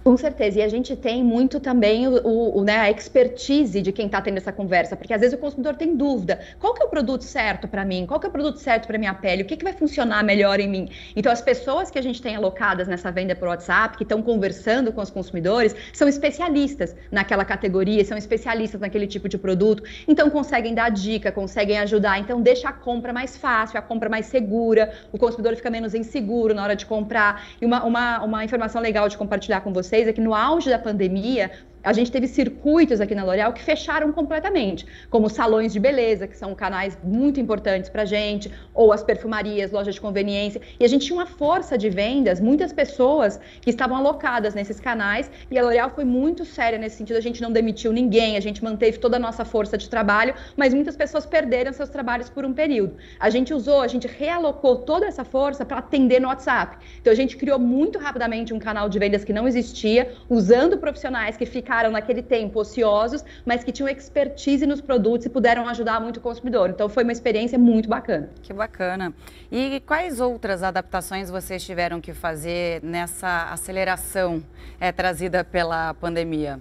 Com 0.05 0.17
certeza, 0.17 0.61
e 0.61 0.63
a 0.63 0.69
gente 0.69 0.97
tem 0.97 1.23
muito 1.23 1.61
também 1.61 2.07
o, 2.09 2.57
o 2.57 2.65
né, 2.65 2.79
a 2.79 2.91
expertise 2.91 3.83
de 3.83 3.93
quem 3.93 4.07
está 4.07 4.23
tendo 4.23 4.39
essa 4.39 4.53
conversa, 4.53 4.97
porque 4.97 5.13
às 5.13 5.21
vezes 5.21 5.37
o 5.37 5.39
consumidor 5.39 5.75
tem 5.75 5.97
dúvida: 5.97 6.41
qual 6.59 6.73
que 6.73 6.83
é 6.83 6.87
o 6.87 6.89
produto 6.89 7.25
certo 7.25 7.69
para 7.69 7.85
mim? 7.85 8.07
Qual 8.07 8.19
que 8.19 8.25
é 8.25 8.29
o 8.29 8.33
produto 8.33 8.59
certo 8.59 8.87
para 8.87 8.97
minha 8.97 9.13
pele? 9.13 9.43
O 9.43 9.45
que, 9.45 9.57
que 9.57 9.65
vai 9.65 9.73
funcionar 9.73 10.23
melhor 10.25 10.61
em 10.61 10.69
mim? 10.69 10.89
Então, 11.15 11.31
as 11.31 11.43
pessoas 11.43 11.91
que 11.91 11.99
a 11.99 12.03
gente 12.03 12.23
tem 12.23 12.37
alocadas 12.37 12.89
nessa 12.89 13.11
venda 13.11 13.35
por 13.35 13.49
WhatsApp, 13.49 13.99
que 13.99 14.03
estão 14.05 14.23
conversando 14.23 14.93
com 14.93 15.03
os 15.03 15.11
consumidores, 15.11 15.75
são 15.93 16.09
especialistas 16.09 16.95
naquela 17.11 17.45
categoria, 17.45 18.03
são 18.05 18.17
especialistas 18.17 18.81
naquele 18.81 19.07
tipo 19.07 19.29
de 19.29 19.37
produto, 19.37 19.83
então 20.07 20.31
conseguem 20.31 20.75
dar 20.75 20.91
dica, 20.91 21.31
conseguem 21.31 21.79
ajudar, 21.81 22.19
então 22.19 22.41
deixa 22.41 22.69
a 22.69 22.73
compra 22.73 23.13
mais 23.13 23.37
fácil, 23.37 23.79
a 23.79 23.83
compra 23.83 24.09
mais 24.09 24.27
segura, 24.27 24.93
o 25.13 25.19
consumidor 25.19 25.55
fica 25.57 25.69
menos 25.69 25.93
inseguro 25.93 26.55
na 26.55 26.63
hora 26.63 26.77
de 26.77 26.87
comprar. 26.87 27.47
E 27.61 27.67
uma, 27.67 27.85
uma, 27.85 28.23
uma 28.23 28.45
informação 28.45 28.81
legal 28.81 29.07
de 29.09 29.19
compartilhar 29.19 29.61
com 29.61 29.73
vocês 29.73 29.88
vocês 29.89 30.07
é 30.07 30.13
que 30.13 30.21
no 30.21 30.35
auge 30.35 30.69
da 30.69 30.79
pandemia, 30.79 31.51
a 31.89 31.93
gente 31.95 32.13
teve 32.13 32.29
circuitos 32.29 33.01
aqui 33.01 33.15
na 33.15 33.25
L'Oréal 33.25 33.51
que 33.51 33.63
fecharam 33.63 34.13
completamente, 34.13 34.87
como 35.09 35.27
salões 35.31 35.73
de 35.73 35.81
beleza, 35.81 36.29
que 36.29 36.37
são 36.37 36.55
canais 36.55 36.99
muito 37.03 37.41
importantes 37.41 37.89
para 37.89 38.03
a 38.03 38.05
gente, 38.05 38.53
ou 38.75 38.93
as 38.93 39.03
perfumarias, 39.03 39.73
lojas 39.73 39.95
de 39.95 40.01
conveniência. 40.03 40.61
E 40.79 40.85
a 40.85 40.89
gente 40.89 41.07
tinha 41.07 41.19
uma 41.19 41.25
força 41.25 41.79
de 41.79 41.89
vendas, 41.89 42.41
muitas 42.41 42.75
pessoas 42.75 43.41
que 43.63 43.71
estavam 43.71 43.97
alocadas 43.97 44.55
nesses 44.55 44.79
canais, 44.79 45.31
e 45.51 45.59
a 45.59 45.63
L'Oréal 45.63 45.89
foi 45.89 46.05
muito 46.05 46.45
séria 46.45 46.79
nesse 46.79 46.97
sentido. 46.99 47.17
A 47.17 47.23
gente 47.23 47.41
não 47.41 47.51
demitiu 47.51 47.91
ninguém, 47.91 48.37
a 48.37 48.41
gente 48.41 48.63
manteve 48.63 48.99
toda 48.99 49.17
a 49.17 49.21
nossa 49.21 49.43
força 49.47 49.79
de 49.79 49.89
trabalho, 49.89 50.35
mas 50.59 50.75
muitas 50.75 50.95
pessoas 50.95 51.25
perderam 51.25 51.73
seus 51.73 51.89
trabalhos 51.89 52.29
por 52.29 52.45
um 52.45 52.53
período. 52.53 52.97
A 53.19 53.31
gente 53.31 53.55
usou, 53.55 53.81
a 53.81 53.89
gente 53.89 54.07
realocou 54.07 54.77
toda 54.77 55.07
essa 55.07 55.25
força 55.25 55.65
para 55.65 55.79
atender 55.79 56.21
no 56.21 56.29
WhatsApp. 56.29 56.77
Então 57.01 57.11
a 57.11 57.17
gente 57.17 57.35
criou 57.39 57.59
muito 57.59 57.99
rapidamente 57.99 58.53
um 58.53 58.59
canal 58.59 58.91
de 58.91 58.99
vendas 58.99 59.25
que 59.25 59.33
não 59.33 59.49
existia, 59.49 60.13
usando 60.29 60.77
profissionais 60.77 61.35
que 61.39 61.47
ficaram 61.47 61.78
ficaram 61.79 61.91
naquele 61.93 62.23
tempo 62.23 62.61
ociosos, 62.61 63.25
mas 63.45 63.63
que 63.63 63.71
tinham 63.71 63.89
expertise 63.89 64.67
nos 64.67 64.81
produtos 64.81 65.27
e 65.27 65.29
puderam 65.29 65.69
ajudar 65.69 66.01
muito 66.01 66.17
o 66.17 66.21
consumidor. 66.21 66.71
Então 66.71 66.89
foi 66.89 67.05
uma 67.05 67.13
experiência 67.13 67.59
muito 67.59 67.89
bacana. 67.89 68.29
Que 68.43 68.53
bacana. 68.53 69.15
E 69.51 69.81
quais 69.87 70.21
outras 70.21 70.63
adaptações 70.63 71.31
vocês 71.31 71.65
tiveram 71.65 72.01
que 72.01 72.13
fazer 72.13 72.83
nessa 72.83 73.53
aceleração 73.53 74.43
é, 74.81 74.91
trazida 74.91 75.45
pela 75.45 75.95
pandemia? 75.95 76.61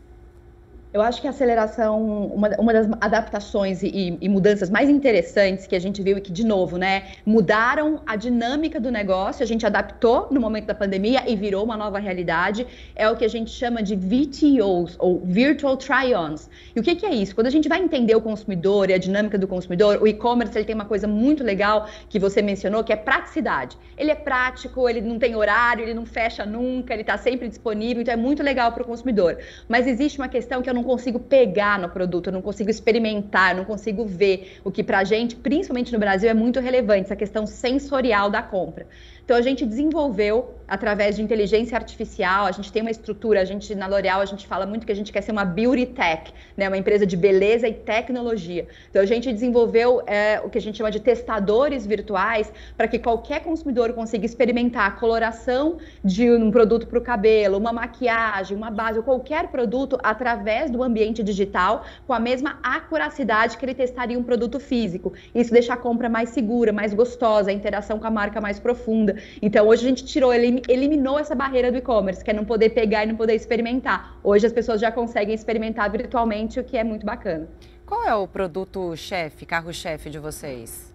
Eu 0.93 1.01
acho 1.01 1.21
que 1.21 1.27
a 1.27 1.31
aceleração, 1.31 2.27
uma, 2.27 2.49
uma 2.57 2.71
das 2.71 2.87
adaptações 3.01 3.83
e, 3.83 4.17
e, 4.21 4.29
mudanças 4.29 4.69
mais 4.69 4.89
interessantes 4.89 5.67
que 5.67 5.75
a 5.75 5.79
gente 5.79 6.01
viu 6.01 6.17
e 6.17 6.21
que, 6.21 6.31
de 6.31 6.45
novo, 6.45 6.77
né, 6.77 7.03
mudaram 7.25 8.01
a 8.05 8.15
dinâmica 8.15 8.79
do 8.79 8.89
negócio, 8.89 9.43
a 9.43 9.45
gente 9.45 9.65
adaptou 9.65 10.29
no 10.31 10.39
momento 10.39 10.65
da 10.65 10.73
pandemia 10.73 11.23
e 11.27 11.35
virou 11.35 11.65
uma 11.65 11.75
nova 11.75 11.99
realidade, 11.99 12.65
é 12.95 13.09
o 13.09 13.17
que 13.17 13.25
a 13.25 13.27
gente 13.27 13.51
chama 13.51 13.83
de 13.83 13.97
VTOs, 13.97 14.95
ou 14.97 15.19
Virtual 15.25 15.75
Try-Ons. 15.75 16.49
E 16.73 16.79
o 16.79 16.83
que, 16.83 16.95
que 16.95 17.05
é 17.05 17.13
isso? 17.13 17.35
Quando 17.35 17.47
a 17.47 17.51
gente 17.51 17.67
vai 17.67 17.79
entender 17.79 18.15
o 18.15 18.21
consumidor 18.21 18.89
e 18.89 18.93
a 18.93 18.97
dinâmica 18.97 19.37
do 19.37 19.47
consumidor, 19.47 20.01
o 20.01 20.07
e-commerce 20.07 20.57
ele 20.57 20.65
tem 20.65 20.75
uma 20.75 20.85
coisa 20.85 21.07
muito 21.07 21.43
legal 21.43 21.87
que 22.09 22.17
você 22.17 22.41
mencionou, 22.41 22.81
que 22.81 22.93
é 22.93 22.95
praticidade. 22.95 23.77
Ele 23.97 24.11
é 24.11 24.15
prático, 24.15 24.87
ele 24.87 25.01
não 25.01 25.19
tem 25.19 25.35
horário, 25.35 25.83
ele 25.83 25.93
não 25.93 26.05
fecha 26.05 26.45
nunca, 26.45 26.93
ele 26.93 27.01
está 27.01 27.17
sempre 27.17 27.49
disponível, 27.49 28.01
então 28.01 28.13
é 28.13 28.17
muito 28.17 28.41
legal 28.41 28.71
para 28.71 28.83
o 28.83 28.85
consumidor. 28.85 29.37
Mas 29.67 29.85
existe 29.85 30.17
uma 30.17 30.29
questão 30.29 30.61
que 30.61 30.69
eu 30.69 30.73
não 30.73 30.86
consigo 30.87 31.19
pegar 31.19 31.77
no 31.77 31.89
produto, 31.89 32.27
eu 32.27 32.33
não 32.33 32.41
consigo 32.41 32.69
experimentar, 32.69 33.51
eu 33.51 33.57
não 33.57 33.65
consigo 33.65 34.05
ver. 34.05 34.59
O 34.63 34.71
que 34.71 34.83
para 34.83 34.99
a 34.99 35.03
gente, 35.03 35.35
principalmente 35.35 35.91
no 35.91 35.99
Brasil, 35.99 36.29
é 36.29 36.33
muito 36.33 36.59
relevante, 36.59 37.01
essa 37.01 37.15
questão 37.15 37.45
sensorial 37.45 38.29
da 38.29 38.41
compra. 38.41 38.87
Então 39.27 39.35
a 39.35 39.41
gente 39.41 39.65
desenvolveu 39.65 40.55
através 40.65 41.15
de 41.17 41.21
inteligência 41.21 41.77
artificial, 41.77 42.45
a 42.45 42.51
gente 42.51 42.71
tem 42.71 42.81
uma 42.81 42.91
estrutura, 42.91 43.41
a 43.41 43.45
gente 43.45 43.73
na 43.75 43.87
L'Oréal 43.87 44.21
a 44.21 44.25
gente 44.25 44.47
fala 44.47 44.65
muito 44.65 44.85
que 44.85 44.91
a 44.91 44.95
gente 44.95 45.11
quer 45.11 45.21
ser 45.21 45.31
uma 45.33 45.43
beauty 45.43 45.85
tech, 45.85 46.33
né, 46.55 46.67
uma 46.67 46.77
empresa 46.77 47.05
de 47.05 47.15
beleza 47.15 47.67
e 47.67 47.73
tecnologia. 47.73 48.67
Então 48.89 49.01
a 49.01 49.05
gente 49.05 49.31
desenvolveu 49.31 50.01
é, 50.07 50.41
o 50.43 50.49
que 50.49 50.57
a 50.57 50.61
gente 50.61 50.77
chama 50.77 50.91
de 50.91 51.01
testadores 51.01 51.85
virtuais 51.85 52.51
para 52.77 52.87
que 52.87 52.99
qualquer 52.99 53.43
consumidor 53.43 53.91
consiga 53.93 54.25
experimentar 54.25 54.87
a 54.87 54.91
coloração 54.91 55.77
de 56.03 56.29
um 56.31 56.49
produto 56.49 56.87
para 56.87 56.99
o 56.99 57.01
cabelo, 57.01 57.57
uma 57.57 57.73
maquiagem, 57.73 58.55
uma 58.55 58.71
base, 58.71 58.97
ou 58.97 59.03
qualquer 59.03 59.49
produto 59.49 59.97
através 60.03 60.71
do 60.71 60.81
ambiente 60.81 61.21
digital 61.21 61.85
com 62.05 62.13
a 62.13 62.19
mesma 62.19 62.59
acuracidade 62.63 63.57
que 63.57 63.65
ele 63.65 63.75
testaria 63.75 64.17
um 64.17 64.23
produto 64.23 64.57
físico. 64.57 65.11
Isso 65.35 65.51
deixa 65.51 65.73
a 65.73 65.77
compra 65.77 66.07
mais 66.07 66.29
segura, 66.29 66.71
mais 66.71 66.93
gostosa, 66.93 67.49
a 67.49 67.53
interação 67.53 67.99
com 67.99 68.07
a 68.07 68.11
marca 68.11 68.39
mais 68.39 68.57
profunda. 68.57 69.16
Então 69.41 69.67
hoje 69.67 69.85
a 69.85 69.89
gente 69.89 70.05
tirou 70.05 70.33
eliminou 70.33 71.19
essa 71.19 71.35
barreira 71.35 71.71
do 71.71 71.77
e-commerce, 71.77 72.23
que 72.23 72.31
é 72.31 72.33
não 72.33 72.45
poder 72.45 72.69
pegar 72.69 73.03
e 73.03 73.07
não 73.07 73.15
poder 73.15 73.35
experimentar. 73.35 74.17
Hoje 74.23 74.45
as 74.45 74.53
pessoas 74.53 74.79
já 74.81 74.91
conseguem 74.91 75.33
experimentar 75.33 75.89
virtualmente, 75.91 76.59
o 76.59 76.63
que 76.63 76.77
é 76.77 76.83
muito 76.83 77.05
bacana. 77.05 77.47
Qual 77.85 78.03
é 78.03 78.13
o 78.13 78.27
produto 78.27 78.95
chefe, 78.95 79.45
carro-chefe 79.45 80.09
de 80.09 80.19
vocês? 80.19 80.86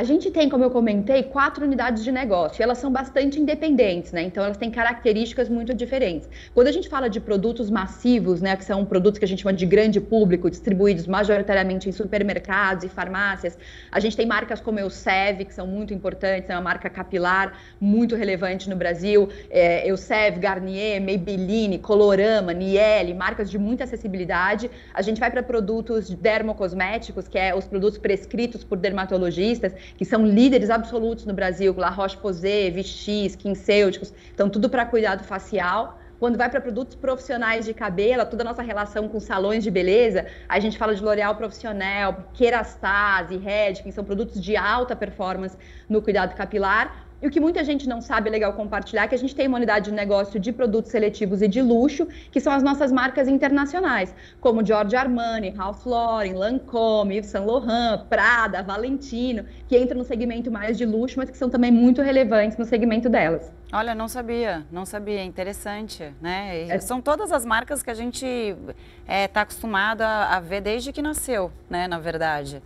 A 0.00 0.02
gente 0.02 0.30
tem, 0.30 0.48
como 0.48 0.64
eu 0.64 0.70
comentei, 0.70 1.24
quatro 1.24 1.62
unidades 1.62 2.02
de 2.02 2.10
negócio. 2.10 2.62
Elas 2.62 2.78
são 2.78 2.90
bastante 2.90 3.38
independentes, 3.38 4.12
né? 4.12 4.22
Então 4.22 4.42
elas 4.42 4.56
têm 4.56 4.70
características 4.70 5.46
muito 5.46 5.74
diferentes. 5.74 6.26
Quando 6.54 6.68
a 6.68 6.72
gente 6.72 6.88
fala 6.88 7.10
de 7.10 7.20
produtos 7.20 7.68
massivos, 7.68 8.40
né, 8.40 8.56
que 8.56 8.64
são 8.64 8.82
produtos 8.82 9.18
que 9.18 9.26
a 9.26 9.28
gente 9.28 9.42
chama 9.42 9.52
de 9.52 9.66
grande 9.66 10.00
público, 10.00 10.48
distribuídos 10.48 11.06
majoritariamente 11.06 11.86
em 11.86 11.92
supermercados 11.92 12.84
e 12.84 12.88
farmácias, 12.88 13.58
a 13.92 14.00
gente 14.00 14.16
tem 14.16 14.24
marcas 14.24 14.58
como 14.58 14.78
Eucev, 14.80 15.44
que 15.44 15.52
são 15.52 15.66
muito 15.66 15.92
importantes, 15.92 16.48
é 16.48 16.54
uma 16.54 16.62
marca 16.62 16.88
capilar 16.88 17.58
muito 17.78 18.16
relevante 18.16 18.70
no 18.70 18.76
Brasil. 18.76 19.28
É, 19.50 19.86
Eucev, 19.86 20.38
Garnier, 20.38 20.98
Maybelline, 21.02 21.78
Colorama, 21.78 22.54
Niele, 22.54 23.12
marcas 23.12 23.50
de 23.50 23.58
muita 23.58 23.84
acessibilidade. 23.84 24.70
A 24.94 25.02
gente 25.02 25.20
vai 25.20 25.30
para 25.30 25.42
produtos 25.42 26.08
dermocosméticos, 26.08 27.28
que 27.28 27.38
é 27.38 27.54
os 27.54 27.66
produtos 27.66 27.98
prescritos 27.98 28.64
por 28.64 28.78
dermatologistas 28.78 29.74
que 29.96 30.04
são 30.04 30.26
líderes 30.26 30.70
absolutos 30.70 31.24
no 31.26 31.34
Brasil, 31.34 31.74
La 31.76 31.90
Roche-Posay, 31.90 32.70
Vichy, 32.70 33.26
SkinCeuticals, 33.26 34.12
então 34.32 34.48
tudo 34.48 34.68
para 34.68 34.84
cuidado 34.86 35.24
facial. 35.24 35.98
Quando 36.18 36.36
vai 36.36 36.50
para 36.50 36.60
produtos 36.60 36.94
profissionais 36.94 37.64
de 37.64 37.72
cabelo, 37.72 38.26
toda 38.26 38.42
a 38.42 38.44
nossa 38.44 38.60
relação 38.60 39.08
com 39.08 39.18
salões 39.18 39.64
de 39.64 39.70
beleza, 39.70 40.26
a 40.46 40.60
gente 40.60 40.76
fala 40.76 40.94
de 40.94 41.02
L'Oréal 41.02 41.34
Profissional, 41.34 42.30
Kerastase, 42.34 43.38
Red, 43.38 43.82
que 43.82 43.90
são 43.90 44.04
produtos 44.04 44.38
de 44.38 44.54
alta 44.54 44.94
performance 44.94 45.56
no 45.88 46.02
cuidado 46.02 46.34
capilar. 46.34 47.09
E 47.22 47.26
o 47.26 47.30
que 47.30 47.38
muita 47.38 47.62
gente 47.62 47.86
não 47.86 48.00
sabe, 48.00 48.28
é 48.28 48.32
legal 48.32 48.52
compartilhar, 48.54 49.04
é 49.04 49.08
que 49.08 49.14
a 49.14 49.18
gente 49.18 49.34
tem 49.34 49.46
uma 49.46 49.58
unidade 49.58 49.90
de 49.90 49.92
negócio 49.92 50.40
de 50.40 50.52
produtos 50.52 50.90
seletivos 50.90 51.42
e 51.42 51.48
de 51.48 51.60
luxo, 51.60 52.06
que 52.32 52.40
são 52.40 52.52
as 52.52 52.62
nossas 52.62 52.90
marcas 52.90 53.28
internacionais, 53.28 54.14
como 54.40 54.64
Giorgio 54.64 54.98
Armani, 54.98 55.50
Ralph 55.50 55.84
Lauren, 55.84 56.32
Lancôme, 56.32 57.16
Yves 57.16 57.30
Saint 57.30 57.46
Laurent, 57.46 58.06
Prada, 58.08 58.62
Valentino, 58.62 59.44
que 59.68 59.78
entram 59.78 59.98
no 59.98 60.04
segmento 60.04 60.50
mais 60.50 60.78
de 60.78 60.86
luxo, 60.86 61.18
mas 61.18 61.28
que 61.28 61.36
são 61.36 61.50
também 61.50 61.70
muito 61.70 62.00
relevantes 62.00 62.56
no 62.56 62.64
segmento 62.64 63.08
delas. 63.10 63.52
Olha, 63.72 63.94
não 63.94 64.08
sabia, 64.08 64.64
não 64.72 64.84
sabia, 64.84 65.22
interessante, 65.22 66.12
né? 66.20 66.68
É. 66.68 66.78
São 66.80 67.00
todas 67.00 67.30
as 67.30 67.44
marcas 67.44 67.82
que 67.82 67.90
a 67.90 67.94
gente 67.94 68.26
está 68.26 68.74
é, 69.06 69.28
tá 69.28 69.42
acostumado 69.42 70.00
a, 70.00 70.36
a 70.36 70.40
ver 70.40 70.60
desde 70.60 70.92
que 70.92 71.02
nasceu, 71.02 71.52
né, 71.68 71.86
na 71.86 71.98
verdade. 71.98 72.62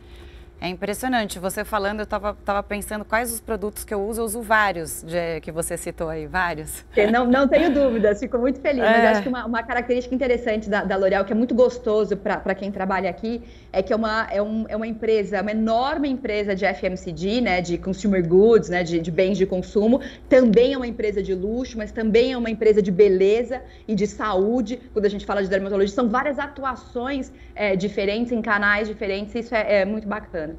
É 0.65 0.69
impressionante. 0.69 1.39
Você 1.39 1.63
falando, 1.63 1.99
eu 2.01 2.05
estava 2.05 2.35
tava 2.43 2.63
pensando 2.63 3.05
quais 3.05 3.31
os 3.31 3.39
produtos 3.39 3.85
que 3.85 3.93
eu 3.93 4.03
uso. 4.03 4.23
Eu 4.23 4.25
uso 4.25 4.41
vários 4.41 5.03
de, 5.03 5.39
que 5.43 5.53
você 5.53 5.77
citou 5.77 6.09
aí, 6.09 6.27
vários. 6.27 6.87
Não, 7.13 7.27
não 7.27 7.47
tenho 7.47 7.71
dúvidas, 7.71 8.19
fico 8.19 8.39
muito 8.39 8.59
feliz. 8.61 8.83
É. 8.83 8.91
Mas 8.91 9.05
acho 9.05 9.23
que 9.25 9.29
uma, 9.29 9.45
uma 9.45 9.63
característica 9.63 10.15
interessante 10.15 10.71
da, 10.71 10.83
da 10.83 10.97
L'Oréal, 10.97 11.23
que 11.27 11.35
é 11.35 11.37
muito 11.37 11.55
gostoso 11.55 12.17
para 12.17 12.55
quem 12.55 12.73
trabalha 12.73 13.11
aqui, 13.11 13.43
é 13.71 13.83
que 13.83 13.93
é 13.93 13.97
uma, 13.97 14.27
é, 14.31 14.41
um, 14.41 14.65
é 14.67 14.75
uma 14.75 14.87
empresa, 14.87 15.43
uma 15.43 15.51
enorme 15.51 16.09
empresa 16.09 16.55
de 16.55 16.65
FMCG, 16.65 17.43
né, 17.43 17.61
de 17.61 17.77
consumer 17.77 18.27
goods, 18.27 18.71
né, 18.71 18.83
de, 18.83 19.01
de 19.01 19.11
bens 19.11 19.37
de 19.37 19.45
consumo. 19.45 20.01
Também 20.31 20.73
é 20.73 20.79
uma 20.79 20.87
empresa 20.87 21.23
de 21.23 21.35
luxo, 21.35 21.77
mas 21.77 21.93
também 21.93 22.33
é 22.33 22.39
uma 22.39 22.49
empresa 22.49 22.81
de 22.81 22.91
beleza 22.91 23.61
e 23.87 23.95
de 23.95 24.07
saúde. 24.07 24.81
Quando 24.95 25.05
a 25.05 25.11
gente 25.11 25.27
fala 25.27 25.43
de 25.43 25.51
dermatologia, 25.51 25.95
são 25.95 26.09
várias 26.09 26.39
atuações 26.39 27.31
é, 27.55 27.77
diferentes 27.77 28.33
em 28.33 28.43
canais 28.43 28.89
diferentes. 28.89 29.35
Isso 29.35 29.55
é, 29.55 29.81
é 29.81 29.85
muito 29.85 30.07
bacana. 30.07 30.57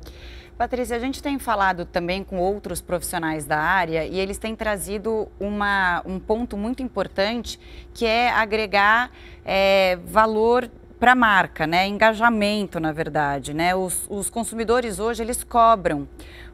Patrícia, 0.58 0.96
a 0.96 1.00
gente 1.00 1.22
tem 1.22 1.38
falado 1.38 1.84
também 1.84 2.24
com 2.24 2.38
outros 2.38 2.80
profissionais 2.80 3.46
da 3.46 3.60
área 3.60 4.06
e 4.06 4.18
eles 4.18 4.38
têm 4.38 4.56
trazido 4.56 5.28
uma, 5.38 6.02
um 6.06 6.18
ponto 6.18 6.56
muito 6.56 6.82
importante 6.82 7.60
que 7.94 8.06
é 8.06 8.30
agregar 8.30 9.12
é, 9.44 10.00
valor 10.06 10.72
para 10.98 11.12
a 11.12 11.16
marca, 11.16 11.68
né? 11.68 11.86
engajamento, 11.88 12.80
na 12.80 12.94
verdade. 12.94 13.54
Né? 13.54 13.76
Os, 13.76 14.06
os 14.10 14.30
consumidores 14.30 14.98
hoje 14.98 15.22
eles 15.22 15.44
cobram 15.44 16.08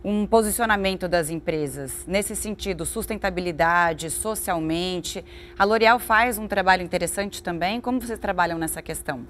um 0.04 0.26
posicionamento 0.26 1.08
das 1.08 1.30
empresas 1.30 2.04
nesse 2.08 2.36
sentido, 2.36 2.88
sustentabilidade, 2.88 4.10
socialmente. 4.10 5.24
A 5.60 5.64
L'Oréal 5.64 6.00
faz 6.00 6.40
um 6.40 6.48
trabalho 6.48 6.82
interessante 6.82 7.44
também. 7.44 7.80
Como 7.80 8.02
vocês 8.02 8.18
trabalham 8.18 8.58
nessa 8.58 8.82
questão? 8.82 9.28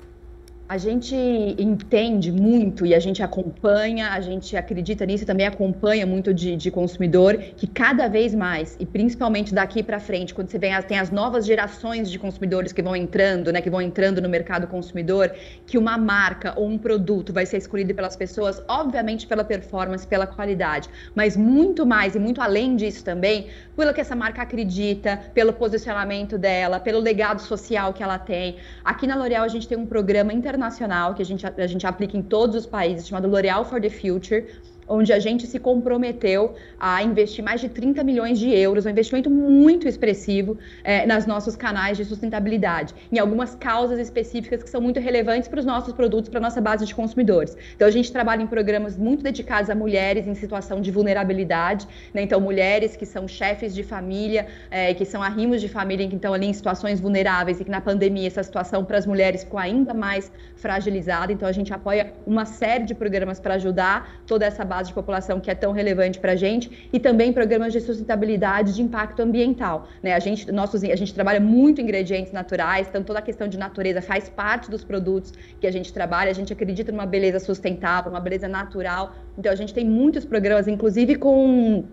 A 0.71 0.77
gente 0.77 1.13
entende 1.59 2.31
muito 2.31 2.85
e 2.85 2.95
a 2.95 2.99
gente 2.99 3.21
acompanha, 3.21 4.11
a 4.11 4.21
gente 4.21 4.55
acredita 4.55 5.05
nisso 5.05 5.25
e 5.25 5.27
também 5.27 5.45
acompanha 5.45 6.05
muito 6.05 6.33
de, 6.33 6.55
de, 6.55 6.71
consumidor, 6.71 7.37
que 7.57 7.67
cada 7.67 8.07
vez 8.07 8.33
mais, 8.33 8.77
e 8.79 8.85
principalmente 8.85 9.53
daqui 9.53 9.83
para 9.83 9.99
frente, 9.99 10.33
quando 10.33 10.47
você 10.47 10.57
vem, 10.57 10.71
tem 10.83 10.97
as 10.97 11.11
novas 11.11 11.45
gerações 11.45 12.09
de 12.09 12.17
consumidores 12.17 12.71
que 12.71 12.81
vão 12.81 12.95
entrando, 12.95 13.51
né, 13.51 13.59
que 13.59 13.69
vão 13.69 13.81
entrando 13.81 14.21
no 14.21 14.29
mercado 14.29 14.65
consumidor, 14.65 15.35
que 15.65 15.77
uma 15.77 15.97
marca 15.97 16.53
ou 16.55 16.69
um 16.69 16.77
produto 16.77 17.33
vai 17.33 17.45
ser 17.45 17.57
escolhido 17.57 17.93
pelas 17.93 18.15
pessoas, 18.15 18.63
obviamente 18.65 19.27
pela 19.27 19.43
performance, 19.43 20.07
pela 20.07 20.25
qualidade, 20.25 20.87
mas 21.13 21.35
muito 21.35 21.85
mais 21.85 22.15
e 22.15 22.19
muito 22.19 22.41
além 22.41 22.77
disso 22.77 23.03
também, 23.03 23.47
pelo 23.75 23.93
que 23.93 23.99
essa 23.99 24.15
marca 24.15 24.41
acredita, 24.41 25.19
pelo 25.33 25.51
posicionamento 25.51 26.37
dela, 26.37 26.79
pelo 26.79 26.99
legado 26.99 27.41
social 27.41 27.91
que 27.91 28.01
ela 28.01 28.17
tem. 28.17 28.55
Aqui 28.85 29.05
na 29.05 29.17
L'Oréal 29.17 29.43
a 29.43 29.49
gente 29.49 29.67
tem 29.67 29.77
um 29.77 29.85
programa 29.85 30.31
internacional 30.31 30.60
internacional 30.61 31.15
que 31.15 31.21
a 31.21 31.25
gente, 31.25 31.45
a 31.45 31.67
gente 31.67 31.87
aplica 31.87 32.15
em 32.15 32.21
todos 32.21 32.55
os 32.55 32.65
países, 32.65 33.07
chamado 33.07 33.27
L'Oréal 33.27 33.65
for 33.65 33.81
the 33.81 33.89
Future, 33.89 34.47
onde 34.91 35.13
a 35.13 35.19
gente 35.19 35.47
se 35.47 35.57
comprometeu 35.57 36.53
a 36.79 37.01
investir 37.01 37.43
mais 37.43 37.61
de 37.61 37.69
30 37.69 38.03
milhões 38.03 38.37
de 38.37 38.49
euros, 38.49 38.85
um 38.85 38.89
investimento 38.89 39.29
muito 39.29 39.87
expressivo 39.87 40.57
é, 40.83 41.05
nas 41.05 41.25
nossos 41.25 41.55
canais 41.55 41.97
de 41.97 42.03
sustentabilidade, 42.03 42.93
em 43.11 43.17
algumas 43.17 43.55
causas 43.55 43.99
específicas 43.99 44.61
que 44.61 44.69
são 44.69 44.81
muito 44.81 44.99
relevantes 44.99 45.47
para 45.47 45.59
os 45.59 45.65
nossos 45.65 45.93
produtos, 45.93 46.29
para 46.29 46.39
a 46.39 46.41
nossa 46.41 46.59
base 46.59 46.85
de 46.85 46.93
consumidores. 46.93 47.55
Então, 47.75 47.87
a 47.87 47.91
gente 47.91 48.11
trabalha 48.11 48.41
em 48.41 48.47
programas 48.47 48.97
muito 48.97 49.23
dedicados 49.23 49.69
a 49.69 49.75
mulheres 49.75 50.27
em 50.27 50.35
situação 50.35 50.81
de 50.81 50.91
vulnerabilidade, 50.91 51.87
né? 52.13 52.21
então, 52.23 52.41
mulheres 52.41 52.95
que 52.97 53.05
são 53.05 53.27
chefes 53.27 53.73
de 53.73 53.83
família, 53.83 54.47
é, 54.69 54.93
que 54.93 55.05
são 55.05 55.23
arrimos 55.23 55.61
de 55.61 55.69
família, 55.69 56.07
que 56.07 56.15
estão 56.15 56.33
ali 56.33 56.47
em 56.47 56.53
situações 56.53 56.99
vulneráveis 56.99 57.59
e 57.59 57.63
que 57.63 57.71
na 57.71 57.81
pandemia 57.81 58.27
essa 58.27 58.43
situação 58.43 58.83
para 58.83 58.97
as 58.97 59.05
mulheres 59.05 59.43
ficou 59.43 59.59
ainda 59.59 59.93
mais 59.93 60.31
fragilizada. 60.55 61.31
Então, 61.31 61.47
a 61.47 61.51
gente 61.51 61.73
apoia 61.73 62.13
uma 62.25 62.45
série 62.45 62.83
de 62.83 62.93
programas 62.93 63.39
para 63.39 63.53
ajudar 63.55 64.21
toda 64.25 64.45
essa 64.45 64.65
base 64.65 64.80
de 64.87 64.93
população 64.93 65.39
que 65.39 65.49
é 65.49 65.55
tão 65.55 65.71
relevante 65.71 66.19
para 66.19 66.33
a 66.33 66.35
gente 66.35 66.89
e 66.91 66.99
também 66.99 67.31
programas 67.33 67.73
de 67.73 67.81
sustentabilidade 67.81 68.73
de 68.73 68.81
impacto 68.81 69.21
ambiental. 69.21 69.87
Né? 70.01 70.13
A, 70.13 70.19
gente, 70.19 70.51
nossos, 70.51 70.83
a 70.83 70.95
gente 70.95 71.13
trabalha 71.13 71.39
muito 71.39 71.81
ingredientes 71.81 72.31
naturais, 72.31 72.87
então 72.89 73.03
toda 73.03 73.19
a 73.19 73.21
questão 73.21 73.47
de 73.47 73.57
natureza 73.57 74.01
faz 74.01 74.29
parte 74.29 74.69
dos 74.69 74.83
produtos 74.83 75.33
que 75.59 75.67
a 75.67 75.71
gente 75.71 75.91
trabalha. 75.93 76.31
A 76.31 76.33
gente 76.33 76.51
acredita 76.51 76.91
numa 76.91 77.05
beleza 77.05 77.39
sustentável, 77.39 78.11
uma 78.11 78.19
beleza 78.19 78.47
natural. 78.47 79.15
Então 79.37 79.51
a 79.51 79.55
gente 79.55 79.73
tem 79.73 79.85
muitos 79.85 80.25
programas, 80.25 80.67
inclusive 80.67 81.15
com 81.15 81.83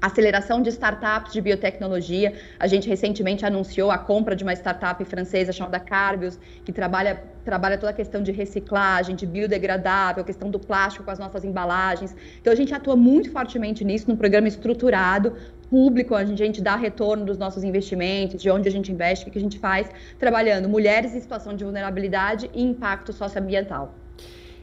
aceleração 0.00 0.62
de 0.62 0.70
startups 0.70 1.32
de 1.32 1.40
biotecnologia. 1.40 2.34
A 2.58 2.66
gente 2.66 2.88
recentemente 2.88 3.44
anunciou 3.44 3.90
a 3.90 3.98
compra 3.98 4.34
de 4.34 4.42
uma 4.42 4.52
startup 4.54 5.04
francesa 5.04 5.52
chamada 5.52 5.78
Carbios, 5.78 6.38
que 6.64 6.72
trabalha, 6.72 7.22
trabalha 7.44 7.76
toda 7.76 7.90
a 7.90 7.94
questão 7.94 8.22
de 8.22 8.32
reciclagem, 8.32 9.14
de 9.14 9.26
biodegradável, 9.26 10.24
questão 10.24 10.50
do 10.50 10.58
plástico 10.58 11.04
com 11.04 11.10
as 11.10 11.18
nossas 11.18 11.44
embalagens. 11.44 12.14
Então, 12.40 12.52
a 12.52 12.56
gente 12.56 12.72
atua 12.72 12.96
muito 12.96 13.30
fortemente 13.30 13.84
nisso, 13.84 14.08
num 14.08 14.16
programa 14.16 14.48
estruturado, 14.48 15.36
público, 15.68 16.14
a 16.14 16.24
gente, 16.24 16.42
a 16.42 16.46
gente 16.46 16.60
dá 16.60 16.74
retorno 16.74 17.24
dos 17.24 17.38
nossos 17.38 17.62
investimentos, 17.62 18.42
de 18.42 18.50
onde 18.50 18.68
a 18.68 18.72
gente 18.72 18.90
investe, 18.90 19.28
o 19.28 19.30
que 19.30 19.38
a 19.38 19.40
gente 19.40 19.58
faz, 19.58 19.88
trabalhando 20.18 20.68
mulheres 20.68 21.14
em 21.14 21.20
situação 21.20 21.54
de 21.54 21.62
vulnerabilidade 21.62 22.50
e 22.52 22.62
impacto 22.62 23.12
socioambiental. 23.12 23.99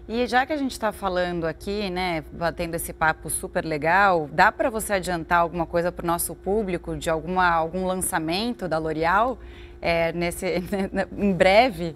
E 0.08 0.26
já 0.26 0.46
que 0.46 0.54
a 0.54 0.58
gente 0.58 0.72
está 0.72 0.92
falando 0.92 1.46
aqui, 1.46 1.90
né, 1.90 2.24
batendo 2.32 2.76
esse 2.76 2.94
papo 2.94 3.30
super 3.30 3.66
legal, 3.66 4.30
dá 4.32 4.52
para 4.52 4.70
você 4.70 4.94
adiantar 4.94 5.40
alguma 5.40 5.66
coisa 5.66 5.92
para 5.92 6.04
o 6.04 6.08
nosso 6.08 6.34
público 6.34 6.96
de 6.96 7.10
alguma, 7.10 7.50
algum 7.50 7.86
lançamento 7.86 8.68
da 8.68 8.78
L'Oréal? 8.78 9.38
é, 9.82 10.12
nesse, 10.14 10.46
em 11.18 11.34
breve, 11.34 11.96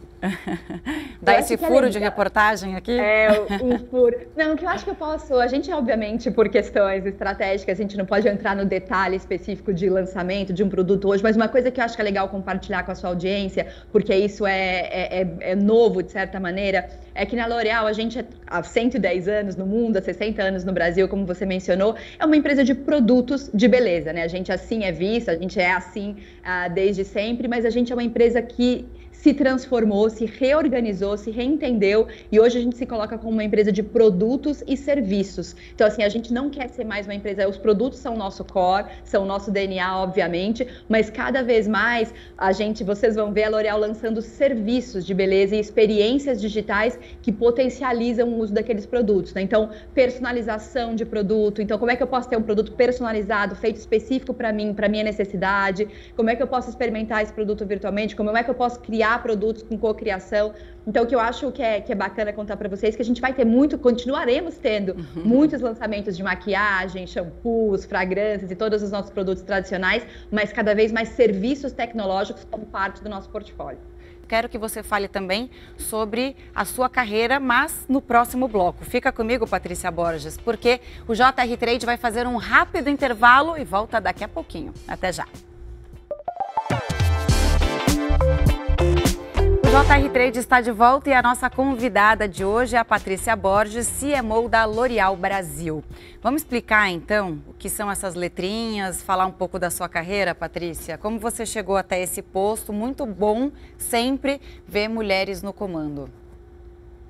dar 1.21 1.39
esse 1.39 1.55
é 1.55 1.57
furo 1.57 1.87
é 1.87 1.89
de 1.89 1.99
reportagem 1.99 2.75
aqui? 2.75 2.91
É, 2.91 3.29
um 3.61 3.77
furo. 3.79 4.15
Não, 4.35 4.55
que 4.55 4.65
eu 4.65 4.69
acho 4.69 4.83
que 4.83 4.91
eu 4.91 4.95
posso. 4.95 5.35
A 5.35 5.47
gente, 5.47 5.71
obviamente, 5.71 6.29
por 6.29 6.49
questões 6.49 7.05
estratégicas, 7.05 7.79
a 7.79 7.81
gente 7.81 7.97
não 7.97 8.05
pode 8.05 8.27
entrar 8.27 8.55
no 8.55 8.65
detalhe 8.65 9.15
específico 9.15 9.73
de 9.73 9.89
lançamento 9.89 10.53
de 10.53 10.63
um 10.63 10.69
produto 10.69 11.09
hoje, 11.09 11.23
mas 11.23 11.35
uma 11.35 11.47
coisa 11.47 11.71
que 11.71 11.79
eu 11.79 11.85
acho 11.85 11.95
que 11.95 12.01
é 12.01 12.05
legal 12.05 12.29
compartilhar 12.29 12.83
com 12.83 12.91
a 12.91 12.95
sua 12.95 13.09
audiência, 13.09 13.67
porque 13.91 14.13
isso 14.13 14.45
é, 14.45 14.79
é, 14.79 15.21
é, 15.21 15.51
é 15.51 15.55
novo, 15.55 16.03
de 16.03 16.11
certa 16.11 16.39
maneira, 16.39 16.87
é 17.13 17.25
que 17.25 17.35
na 17.35 17.45
L'Oréal 17.45 17.87
a 17.87 17.93
gente 17.93 18.23
há 18.47 18.63
110 18.63 19.27
anos 19.27 19.55
no 19.55 19.65
mundo, 19.65 19.97
há 19.97 20.01
60 20.01 20.41
anos 20.41 20.63
no 20.63 20.71
Brasil, 20.71 21.07
como 21.07 21.25
você 21.25 21.45
mencionou, 21.45 21.95
é 22.17 22.25
uma 22.25 22.35
empresa 22.35 22.63
de 22.63 22.73
produtos 22.73 23.49
de 23.53 23.67
beleza, 23.67 24.13
né? 24.13 24.23
A 24.23 24.27
gente 24.27 24.51
assim 24.51 24.83
é 24.83 24.91
vista, 24.91 25.31
a 25.31 25.35
gente 25.35 25.59
é 25.59 25.71
assim 25.71 26.17
uh, 26.39 26.73
desde 26.73 27.03
sempre, 27.03 27.47
mas 27.47 27.65
a 27.65 27.69
gente 27.69 27.91
é 27.91 27.95
uma 27.95 28.03
empresa 28.03 28.41
que 28.41 28.87
se 29.21 29.35
transformou, 29.35 30.09
se 30.09 30.25
reorganizou, 30.25 31.15
se 31.15 31.29
reentendeu 31.29 32.07
e 32.31 32.39
hoje 32.39 32.57
a 32.57 32.61
gente 32.61 32.75
se 32.75 32.87
coloca 32.87 33.19
como 33.19 33.33
uma 33.33 33.43
empresa 33.43 33.71
de 33.71 33.83
produtos 33.83 34.63
e 34.67 34.75
serviços. 34.75 35.55
Então, 35.75 35.85
assim, 35.85 36.01
a 36.01 36.09
gente 36.09 36.33
não 36.33 36.49
quer 36.49 36.69
ser 36.69 36.83
mais 36.83 37.05
uma 37.05 37.13
empresa, 37.13 37.47
os 37.47 37.57
produtos 37.57 37.99
são 37.99 38.15
o 38.15 38.17
nosso 38.17 38.43
core, 38.43 38.87
são 39.03 39.21
o 39.21 39.25
nosso 39.27 39.51
DNA, 39.51 39.95
obviamente, 39.95 40.67
mas 40.89 41.11
cada 41.11 41.43
vez 41.43 41.67
mais 41.67 42.11
a 42.35 42.51
gente, 42.51 42.83
vocês 42.83 43.15
vão 43.15 43.31
ver 43.31 43.43
a 43.43 43.49
L'Oréal 43.49 43.79
lançando 43.79 44.23
serviços 44.23 45.05
de 45.05 45.13
beleza 45.13 45.55
e 45.55 45.59
experiências 45.59 46.41
digitais 46.41 46.97
que 47.21 47.31
potencializam 47.31 48.27
o 48.27 48.39
uso 48.39 48.51
daqueles 48.51 48.87
produtos. 48.87 49.35
Né? 49.35 49.43
Então, 49.43 49.69
personalização 49.93 50.95
de 50.95 51.05
produto. 51.05 51.61
Então, 51.61 51.77
como 51.77 51.91
é 51.91 51.95
que 51.95 52.01
eu 52.01 52.07
posso 52.07 52.27
ter 52.27 52.37
um 52.37 52.41
produto 52.41 52.71
personalizado, 52.71 53.55
feito 53.55 53.75
específico 53.75 54.33
para 54.33 54.51
mim, 54.51 54.73
para 54.73 54.89
minha 54.89 55.03
necessidade? 55.03 55.87
Como 56.15 56.27
é 56.27 56.35
que 56.35 56.41
eu 56.41 56.47
posso 56.47 56.71
experimentar 56.71 57.21
esse 57.21 57.31
produto 57.31 57.63
virtualmente? 57.67 58.15
Como 58.15 58.35
é 58.35 58.43
que 58.43 58.49
eu 58.49 58.55
posso 58.55 58.79
criar 58.79 59.10
criar 59.11 59.19
produtos 59.19 59.63
com 59.63 59.77
cocriação. 59.77 60.53
Então, 60.87 61.03
o 61.03 61.07
que 61.07 61.13
eu 61.13 61.19
acho 61.19 61.51
que 61.51 61.61
é, 61.61 61.81
que 61.81 61.91
é 61.91 61.95
bacana 61.95 62.33
contar 62.33 62.57
para 62.57 62.69
vocês 62.69 62.93
é 62.93 62.95
que 62.95 63.01
a 63.01 63.05
gente 63.05 63.21
vai 63.21 63.33
ter 63.33 63.45
muito, 63.45 63.77
continuaremos 63.77 64.57
tendo 64.57 64.93
uhum. 64.93 65.23
muitos 65.23 65.61
lançamentos 65.61 66.15
de 66.15 66.23
maquiagem, 66.23 67.05
shampoos, 67.05 67.85
fragrâncias 67.85 68.49
e 68.49 68.55
todos 68.55 68.81
os 68.81 68.91
nossos 68.91 69.11
produtos 69.11 69.43
tradicionais, 69.43 70.05
mas 70.31 70.51
cada 70.51 70.73
vez 70.73 70.91
mais 70.91 71.09
serviços 71.09 71.71
tecnológicos 71.71 72.45
como 72.49 72.65
parte 72.65 73.03
do 73.03 73.09
nosso 73.09 73.29
portfólio. 73.29 73.79
Quero 74.27 74.47
que 74.47 74.57
você 74.57 74.81
fale 74.81 75.09
também 75.09 75.49
sobre 75.77 76.37
a 76.55 76.63
sua 76.63 76.89
carreira, 76.89 77.37
mas 77.37 77.85
no 77.89 78.01
próximo 78.01 78.47
bloco. 78.47 78.85
Fica 78.85 79.11
comigo, 79.11 79.45
Patrícia 79.45 79.91
Borges, 79.91 80.37
porque 80.37 80.79
o 81.05 81.13
JR 81.13 81.57
Trade 81.59 81.85
vai 81.85 81.97
fazer 81.97 82.25
um 82.25 82.37
rápido 82.37 82.89
intervalo 82.89 83.57
e 83.57 83.65
volta 83.65 83.99
daqui 83.99 84.23
a 84.23 84.29
pouquinho. 84.29 84.73
Até 84.87 85.11
já. 85.11 85.27
JR 89.71 90.09
Trade 90.11 90.37
está 90.37 90.59
de 90.59 90.69
volta 90.69 91.09
e 91.09 91.13
a 91.13 91.21
nossa 91.21 91.49
convidada 91.49 92.27
de 92.27 92.43
hoje 92.43 92.75
é 92.75 92.79
a 92.79 92.83
Patrícia 92.83 93.33
Borges, 93.37 93.89
CMO 94.01 94.49
da 94.49 94.65
L'Oréal 94.65 95.15
Brasil. 95.15 95.81
Vamos 96.21 96.41
explicar 96.41 96.89
então 96.89 97.41
o 97.47 97.53
que 97.53 97.69
são 97.69 97.89
essas 97.89 98.13
letrinhas, 98.13 99.01
falar 99.01 99.25
um 99.25 99.31
pouco 99.31 99.57
da 99.57 99.69
sua 99.69 99.87
carreira, 99.87 100.35
Patrícia? 100.35 100.97
Como 100.97 101.17
você 101.17 101.45
chegou 101.45 101.77
até 101.77 102.01
esse 102.01 102.21
posto? 102.21 102.73
Muito 102.73 103.05
bom 103.05 103.49
sempre 103.77 104.41
ver 104.67 104.89
mulheres 104.89 105.41
no 105.41 105.53
comando. 105.53 106.09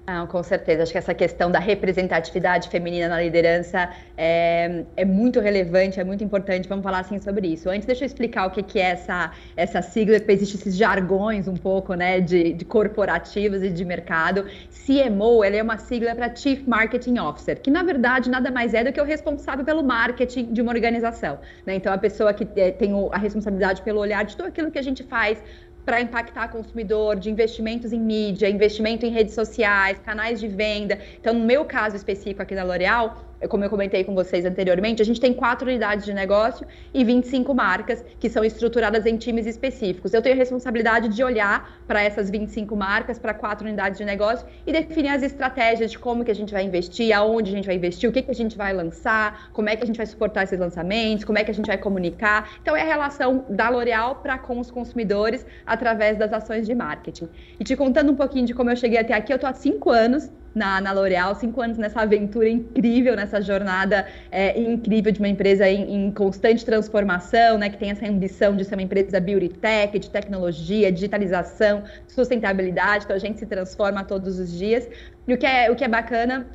Não, 0.08 0.26
com 0.26 0.42
certeza. 0.42 0.82
Acho 0.82 0.92
que 0.92 0.98
essa 0.98 1.14
questão 1.14 1.52
da 1.52 1.60
representatividade 1.60 2.70
feminina 2.70 3.08
na 3.08 3.22
liderança 3.22 3.90
é, 4.18 4.84
é, 4.98 5.06
muito 5.06 5.40
relevante, 5.40 6.00
é 6.00 6.04
muito 6.04 6.24
importante. 6.24 6.68
Vamos 6.68 6.84
falar 6.84 7.00
assim 7.00 7.20
sobre 7.20 7.48
isso. 7.48 7.70
Antes, 7.70 7.86
deixa 7.86 8.04
eu 8.04 8.08
explicar 8.08 8.48
o 8.48 8.52
que, 8.52 8.64
que 8.64 8.80
é 8.80 8.92
essa, 8.92 9.32
essa 9.56 9.82
sigla, 9.82 10.18
porque 10.18 10.32
existem 10.32 10.60
esses 10.60 10.76
jargões 10.76 11.48
um 11.48 11.56
pouco, 11.56 11.94
né, 11.94 12.20
de, 12.20 12.52
de 12.54 12.66
corporativos 12.66 13.62
e 13.62 13.70
de 13.70 13.86
mercado. 13.86 14.46
CMO, 14.86 15.44
ela 15.44 15.56
é 15.56 15.62
uma 15.62 15.78
sigla 15.78 16.16
para 16.16 16.36
Chief 16.36 16.68
Marketing 16.68 17.20
Officer, 17.20 17.62
que 17.62 17.70
na 17.70 17.84
verdade 17.84 18.30
nada 18.30 18.50
mais 18.50 18.74
é 18.74 18.84
do 18.84 18.92
que 18.92 19.00
o 19.00 19.06
responsável 19.06 19.64
pelo 19.64 19.84
marketing 19.84 20.52
de 20.52 20.62
uma 20.62 20.72
organização. 20.72 21.40
Né? 21.66 21.76
Então, 21.76 21.94
a 21.94 21.98
pessoa 21.98 22.34
que 22.34 22.48
é, 22.60 22.72
tem 22.72 22.92
a 23.12 23.18
responsabilidade 23.18 23.84
pelo 23.84 24.00
olhar 24.00 24.26
de 24.26 24.36
tudo 24.36 24.48
aquilo 24.48 24.72
que 24.72 24.80
a 24.80 24.84
gente 24.84 25.04
faz 25.04 25.42
para 25.86 26.02
impactar 26.02 26.50
consumidor, 26.50 27.16
de 27.18 27.30
investimentos 27.30 27.92
em 27.92 28.00
mídia, 28.00 28.50
investimento 28.50 29.06
em 29.06 29.10
redes 29.10 29.34
sociais, 29.34 30.00
canais 30.00 30.40
de 30.40 30.48
venda. 30.48 31.00
Então, 31.20 31.34
no 31.34 31.46
meu 31.46 31.66
caso 31.66 31.96
específico 31.96 32.42
aqui 32.42 32.56
da 32.56 32.64
L'Oréal, 32.64 33.31
como 33.48 33.64
eu 33.64 33.70
comentei 33.70 34.04
com 34.04 34.14
vocês 34.14 34.46
anteriormente, 34.46 35.02
a 35.02 35.06
gente 35.06 35.20
tem 35.20 35.34
quatro 35.34 35.68
unidades 35.68 36.06
de 36.06 36.14
negócio 36.14 36.66
e 36.94 37.04
25 37.04 37.54
marcas 37.54 38.04
que 38.20 38.30
são 38.30 38.44
estruturadas 38.44 39.06
em 39.06 39.18
times 39.18 39.46
específicos. 39.46 40.14
Eu 40.14 40.22
tenho 40.22 40.36
a 40.36 40.38
responsabilidade 40.38 41.08
de 41.10 41.24
olhar 41.24 41.82
para 41.88 42.02
essas 42.02 42.30
25 42.30 42.76
marcas, 42.76 43.18
para 43.18 43.34
quatro 43.34 43.68
unidades 43.68 43.98
de 43.98 44.06
negócio 44.06 44.46
e 44.66 44.72
definir 44.72 45.10
as 45.10 45.24
estratégias 45.24 45.92
de 45.92 46.00
como 46.00 46.24
que 46.24 46.32
a 46.32 46.36
gente 46.36 46.54
vai 46.54 46.64
investir, 46.64 47.16
aonde 47.16 47.52
a 47.52 47.56
gente 47.56 47.66
vai 47.66 47.76
investir, 47.76 48.10
o 48.10 48.14
que, 48.14 48.22
que 48.22 48.32
a 48.32 48.36
gente 48.36 48.58
vai 48.58 48.74
lançar, 48.74 49.50
como 49.52 49.70
é 49.70 49.76
que 49.76 49.84
a 49.84 49.88
gente 49.88 49.98
vai 49.98 50.06
suportar 50.06 50.44
esses 50.44 50.60
lançamentos, 50.60 51.26
como 51.26 51.38
é 51.38 51.44
que 51.44 51.52
a 51.52 51.54
gente 51.54 51.68
vai 51.68 51.78
comunicar. 51.78 52.50
Então, 52.62 52.76
é 52.76 52.82
a 52.82 52.86
relação 52.86 53.46
da 53.50 53.70
L'Oréal 53.70 54.16
para 54.16 54.38
com 54.38 54.60
os 54.60 54.70
consumidores 54.70 55.46
através 55.66 56.18
das 56.18 56.32
ações 56.34 56.66
de 56.66 56.76
marketing. 56.76 57.30
E 57.60 57.64
te 57.64 57.76
contando 57.76 58.12
um 58.12 58.16
pouquinho 58.16 58.46
de 58.46 58.54
como 58.54 58.70
eu 58.70 58.76
cheguei 58.76 59.00
até 59.00 59.14
aqui, 59.14 59.32
eu 59.34 59.36
estou 59.36 59.50
há 59.50 59.54
cinco 59.54 59.90
anos 59.90 60.30
na, 60.54 60.82
na 60.82 60.92
L'Oréal, 60.92 61.34
cinco 61.36 61.62
anos 61.62 61.78
nessa 61.78 62.02
aventura 62.02 62.50
incrível, 62.50 63.16
nessa 63.16 63.42
jornada 63.42 64.06
é, 64.32 64.60
incrível 64.60 65.12
de 65.12 65.20
uma 65.20 65.30
empresa 65.30 65.68
em, 65.70 66.08
em, 66.08 66.12
constante 66.12 66.66
transformação, 66.66 67.58
né, 67.58 67.70
que 67.70 67.78
tem 67.78 67.92
essa 67.92 68.06
ambição 68.08 68.56
de 68.56 68.66
ser 68.66 68.76
uma 68.76 68.82
empresa 68.82 69.20
beauty 69.20 69.50
tech, 69.50 69.98
de 69.98 70.10
tecnologia, 70.10 70.92
digitalização, 70.92 71.84
sustentabilidade, 72.08 73.06
então 73.06 73.16
a 73.16 73.20
gente 73.20 73.40
se 73.40 73.46
transforma 73.46 74.04
todos 74.04 74.40
os 74.40 74.52
dias. 74.52 74.88
E 75.28 75.34
o 75.34 75.38
que 75.38 75.46
é, 75.46 75.72
o 75.72 75.76
que 75.76 75.84
é 75.84 75.88
bacana 75.88 76.48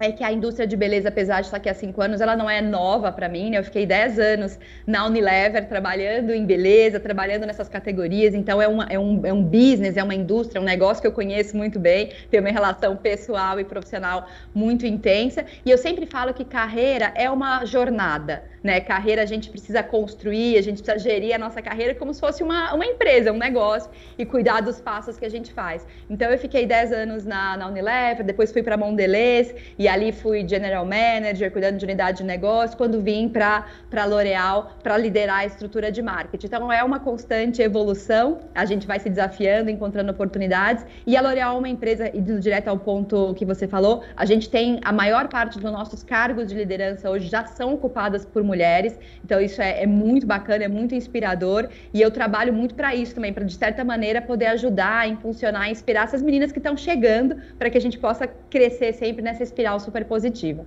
é 0.00 0.10
que 0.10 0.24
a 0.24 0.32
indústria 0.32 0.66
de 0.66 0.76
beleza, 0.76 1.10
apesar 1.10 1.42
de 1.42 1.48
estar 1.48 1.58
aqui 1.58 1.68
há 1.68 1.74
cinco 1.74 2.00
anos, 2.00 2.22
ela 2.22 2.34
não 2.34 2.48
é 2.48 2.62
nova 2.62 3.12
para 3.12 3.28
mim, 3.28 3.50
né? 3.50 3.58
Eu 3.58 3.64
fiquei 3.64 3.84
dez 3.84 4.18
anos 4.18 4.58
na 4.86 5.06
Unilever 5.06 5.68
trabalhando 5.68 6.32
em 6.32 6.46
beleza, 6.46 6.98
trabalhando 6.98 7.44
nessas 7.44 7.68
categorias, 7.68 8.34
então 8.34 8.62
é, 8.62 8.66
uma, 8.66 8.84
é, 8.84 8.98
um, 8.98 9.20
é 9.26 9.32
um 9.32 9.42
business, 9.42 9.98
é 9.98 10.02
uma 10.02 10.14
indústria, 10.14 10.58
é 10.58 10.62
um 10.62 10.64
negócio 10.64 11.02
que 11.02 11.06
eu 11.06 11.12
conheço 11.12 11.54
muito 11.54 11.78
bem, 11.78 12.12
tenho 12.30 12.42
uma 12.42 12.50
relação 12.50 12.96
pessoal 12.96 13.60
e 13.60 13.64
profissional 13.64 14.26
muito 14.54 14.86
intensa, 14.86 15.44
e 15.66 15.70
eu 15.70 15.76
sempre 15.76 16.06
falo 16.06 16.32
que 16.32 16.46
carreira 16.46 17.12
é 17.14 17.30
uma 17.30 17.66
jornada, 17.66 18.42
né? 18.62 18.80
Carreira 18.80 19.22
a 19.22 19.26
gente 19.26 19.50
precisa 19.50 19.82
construir, 19.82 20.58
a 20.58 20.62
gente 20.62 20.82
precisa 20.82 20.98
gerir 20.98 21.34
a 21.34 21.38
nossa 21.38 21.62
carreira 21.62 21.94
como 21.94 22.12
se 22.12 22.20
fosse 22.20 22.42
uma, 22.42 22.74
uma 22.74 22.84
empresa, 22.84 23.32
um 23.32 23.38
negócio, 23.38 23.90
e 24.18 24.24
cuidar 24.24 24.60
dos 24.60 24.80
passos 24.80 25.18
que 25.18 25.24
a 25.24 25.28
gente 25.28 25.52
faz. 25.52 25.86
Então 26.08 26.30
eu 26.30 26.38
fiquei 26.38 26.66
dez 26.66 26.92
anos 26.92 27.24
na, 27.24 27.56
na 27.56 27.68
Unilever, 27.68 28.24
depois 28.24 28.52
fui 28.52 28.62
para 28.62 28.76
Mondelez, 28.76 29.54
e 29.78 29.88
ali 29.88 30.12
fui 30.12 30.46
general 30.46 30.84
manager, 30.84 31.50
cuidando 31.50 31.78
de 31.78 31.84
unidade 31.84 32.18
de 32.18 32.24
negócio, 32.24 32.76
quando 32.76 33.00
vim 33.00 33.28
para 33.28 33.66
a 33.94 34.04
L'Oréal 34.04 34.72
para 34.82 34.96
liderar 34.96 35.38
a 35.38 35.46
estrutura 35.46 35.90
de 35.90 36.02
marketing. 36.02 36.46
Então 36.46 36.72
é 36.72 36.82
uma 36.84 37.00
constante 37.00 37.62
evolução, 37.62 38.40
a 38.54 38.64
gente 38.64 38.86
vai 38.86 38.98
se 38.98 39.08
desafiando, 39.08 39.70
encontrando 39.70 40.10
oportunidades, 40.10 40.84
e 41.06 41.16
a 41.16 41.22
L'Oréal 41.22 41.56
é 41.56 41.58
uma 41.58 41.68
empresa, 41.68 42.10
indo 42.14 42.38
direto 42.40 42.68
ao 42.68 42.78
ponto 42.78 43.34
que 43.34 43.44
você 43.44 43.66
falou, 43.66 44.02
a 44.16 44.24
gente 44.24 44.48
tem 44.50 44.80
a 44.84 44.92
maior 44.92 45.28
parte 45.28 45.58
dos 45.58 45.70
nossos 45.70 46.02
cargos 46.02 46.48
de 46.48 46.54
liderança 46.54 47.10
hoje 47.10 47.28
já 47.28 47.46
são 47.46 47.74
ocupadas 47.74 48.24
por 48.24 48.42
mulheres, 48.52 48.92
então 49.24 49.40
isso 49.40 49.60
é, 49.62 49.82
é 49.84 49.86
muito 49.86 50.26
bacana, 50.26 50.64
é 50.64 50.68
muito 50.68 50.94
inspirador, 50.94 51.68
e 51.94 51.98
eu 52.00 52.10
trabalho 52.10 52.52
muito 52.52 52.74
para 52.74 52.94
isso 52.94 53.14
também, 53.14 53.32
para 53.32 53.44
de 53.44 53.56
certa 53.64 53.82
maneira 53.84 54.20
poder 54.20 54.48
ajudar, 54.56 55.08
impulsionar, 55.08 55.70
inspirar 55.70 56.04
essas 56.04 56.22
meninas 56.22 56.50
que 56.52 56.58
estão 56.58 56.76
chegando, 56.76 57.36
para 57.58 57.70
que 57.70 57.78
a 57.78 57.80
gente 57.80 57.98
possa 57.98 58.26
crescer 58.26 58.92
sempre 58.92 59.22
nessa 59.22 59.42
espiral 59.42 59.78
super 59.78 60.04
positiva. 60.04 60.62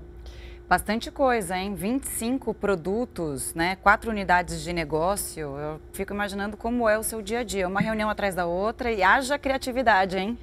Bastante 0.68 1.12
coisa, 1.12 1.58
hein? 1.58 1.76
25 1.76 2.54
produtos, 2.54 3.54
né? 3.54 3.76
Quatro 3.76 4.10
unidades 4.10 4.64
de 4.64 4.72
negócio. 4.72 5.58
Eu 5.58 5.82
fico 5.92 6.14
imaginando 6.14 6.56
como 6.56 6.88
é 6.88 6.98
o 6.98 7.04
seu 7.04 7.22
dia 7.22 7.40
a 7.40 7.44
dia. 7.44 7.68
Uma 7.68 7.82
reunião 7.82 8.10
atrás 8.10 8.34
da 8.34 8.46
outra 8.46 8.92
e 8.92 9.04
haja 9.04 9.38
criatividade, 9.38 10.18
hein? 10.18 10.38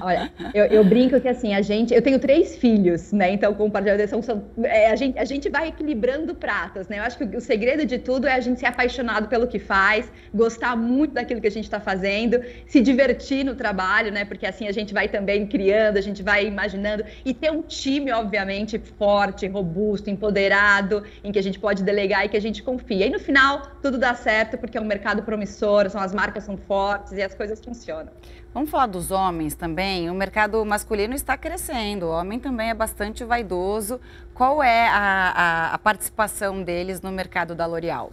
Olha, 0.00 0.30
eu, 0.54 0.66
eu, 0.66 0.84
brinco 0.84 1.20
que 1.20 1.28
assim, 1.28 1.54
a 1.54 1.62
gente. 1.62 1.94
Eu 1.94 2.02
tenho 2.02 2.18
três 2.18 2.56
filhos, 2.56 3.12
né? 3.12 3.32
Então, 3.32 3.52
compartilhando, 3.54 4.06
são, 4.08 4.22
são, 4.22 4.44
é, 4.62 4.90
a, 4.90 4.96
gente, 4.96 5.18
a 5.18 5.24
gente 5.24 5.48
vai 5.48 5.68
equilibrando 5.68 6.34
pratos, 6.34 6.88
né? 6.88 6.98
Eu 6.98 7.02
acho 7.02 7.18
que 7.18 7.36
o 7.36 7.40
segredo 7.40 7.84
de 7.86 7.98
tudo 7.98 8.26
é 8.26 8.34
a 8.34 8.40
gente 8.40 8.60
ser 8.60 8.66
apaixonado 8.66 9.28
pelo 9.28 9.46
que 9.46 9.58
faz, 9.58 10.10
gostar 10.32 10.76
muito 10.76 11.14
daquilo 11.14 11.40
que 11.40 11.46
a 11.46 11.50
gente 11.50 11.64
está 11.64 11.80
fazendo, 11.80 12.42
se 12.66 12.80
divertir 12.80 13.44
no 13.44 13.54
trabalho, 13.54 14.12
né? 14.12 14.24
Porque 14.24 14.46
assim 14.46 14.66
a 14.68 14.72
gente 14.72 14.92
vai 14.92 15.08
também 15.08 15.46
criando, 15.46 15.96
a 15.96 16.02
gente 16.02 16.22
vai 16.22 16.46
imaginando, 16.46 17.04
e 17.24 17.32
ter 17.32 17.50
um 17.50 17.62
time, 17.62 18.12
obviamente, 18.12 18.78
forte, 18.78 19.46
robusto, 19.46 20.10
empoderado, 20.10 21.04
em 21.22 21.32
que 21.32 21.38
a 21.38 21.42
gente 21.42 21.58
pode 21.58 21.82
delegar 21.82 22.24
e 22.24 22.28
que 22.28 22.36
a 22.36 22.40
gente 22.40 22.62
confia. 22.62 23.06
E 23.06 23.10
no 23.10 23.18
final, 23.18 23.62
tudo 23.82 23.98
dá 23.98 24.14
certo, 24.14 24.58
porque 24.58 24.76
é 24.76 24.80
um 24.80 24.84
mercado 24.84 25.22
promissor, 25.22 25.88
são 25.90 26.00
as 26.00 26.12
marcas 26.12 26.44
são 26.44 26.56
fortes 26.56 27.12
e 27.12 27.22
as 27.22 27.34
coisas 27.34 27.60
funcionam. 27.60 28.12
Vamos 28.58 28.72
falar 28.72 28.86
dos 28.86 29.12
homens 29.12 29.54
também. 29.54 30.10
O 30.10 30.14
mercado 30.14 30.64
masculino 30.66 31.14
está 31.14 31.36
crescendo. 31.36 32.06
O 32.06 32.10
homem 32.10 32.40
também 32.40 32.70
é 32.70 32.74
bastante 32.74 33.22
vaidoso. 33.22 34.00
Qual 34.34 34.60
é 34.60 34.88
a, 34.88 34.98
a, 34.98 35.74
a 35.74 35.78
participação 35.78 36.60
deles 36.64 37.00
no 37.00 37.12
mercado 37.12 37.54
da 37.54 37.66
L'Oréal? 37.66 38.10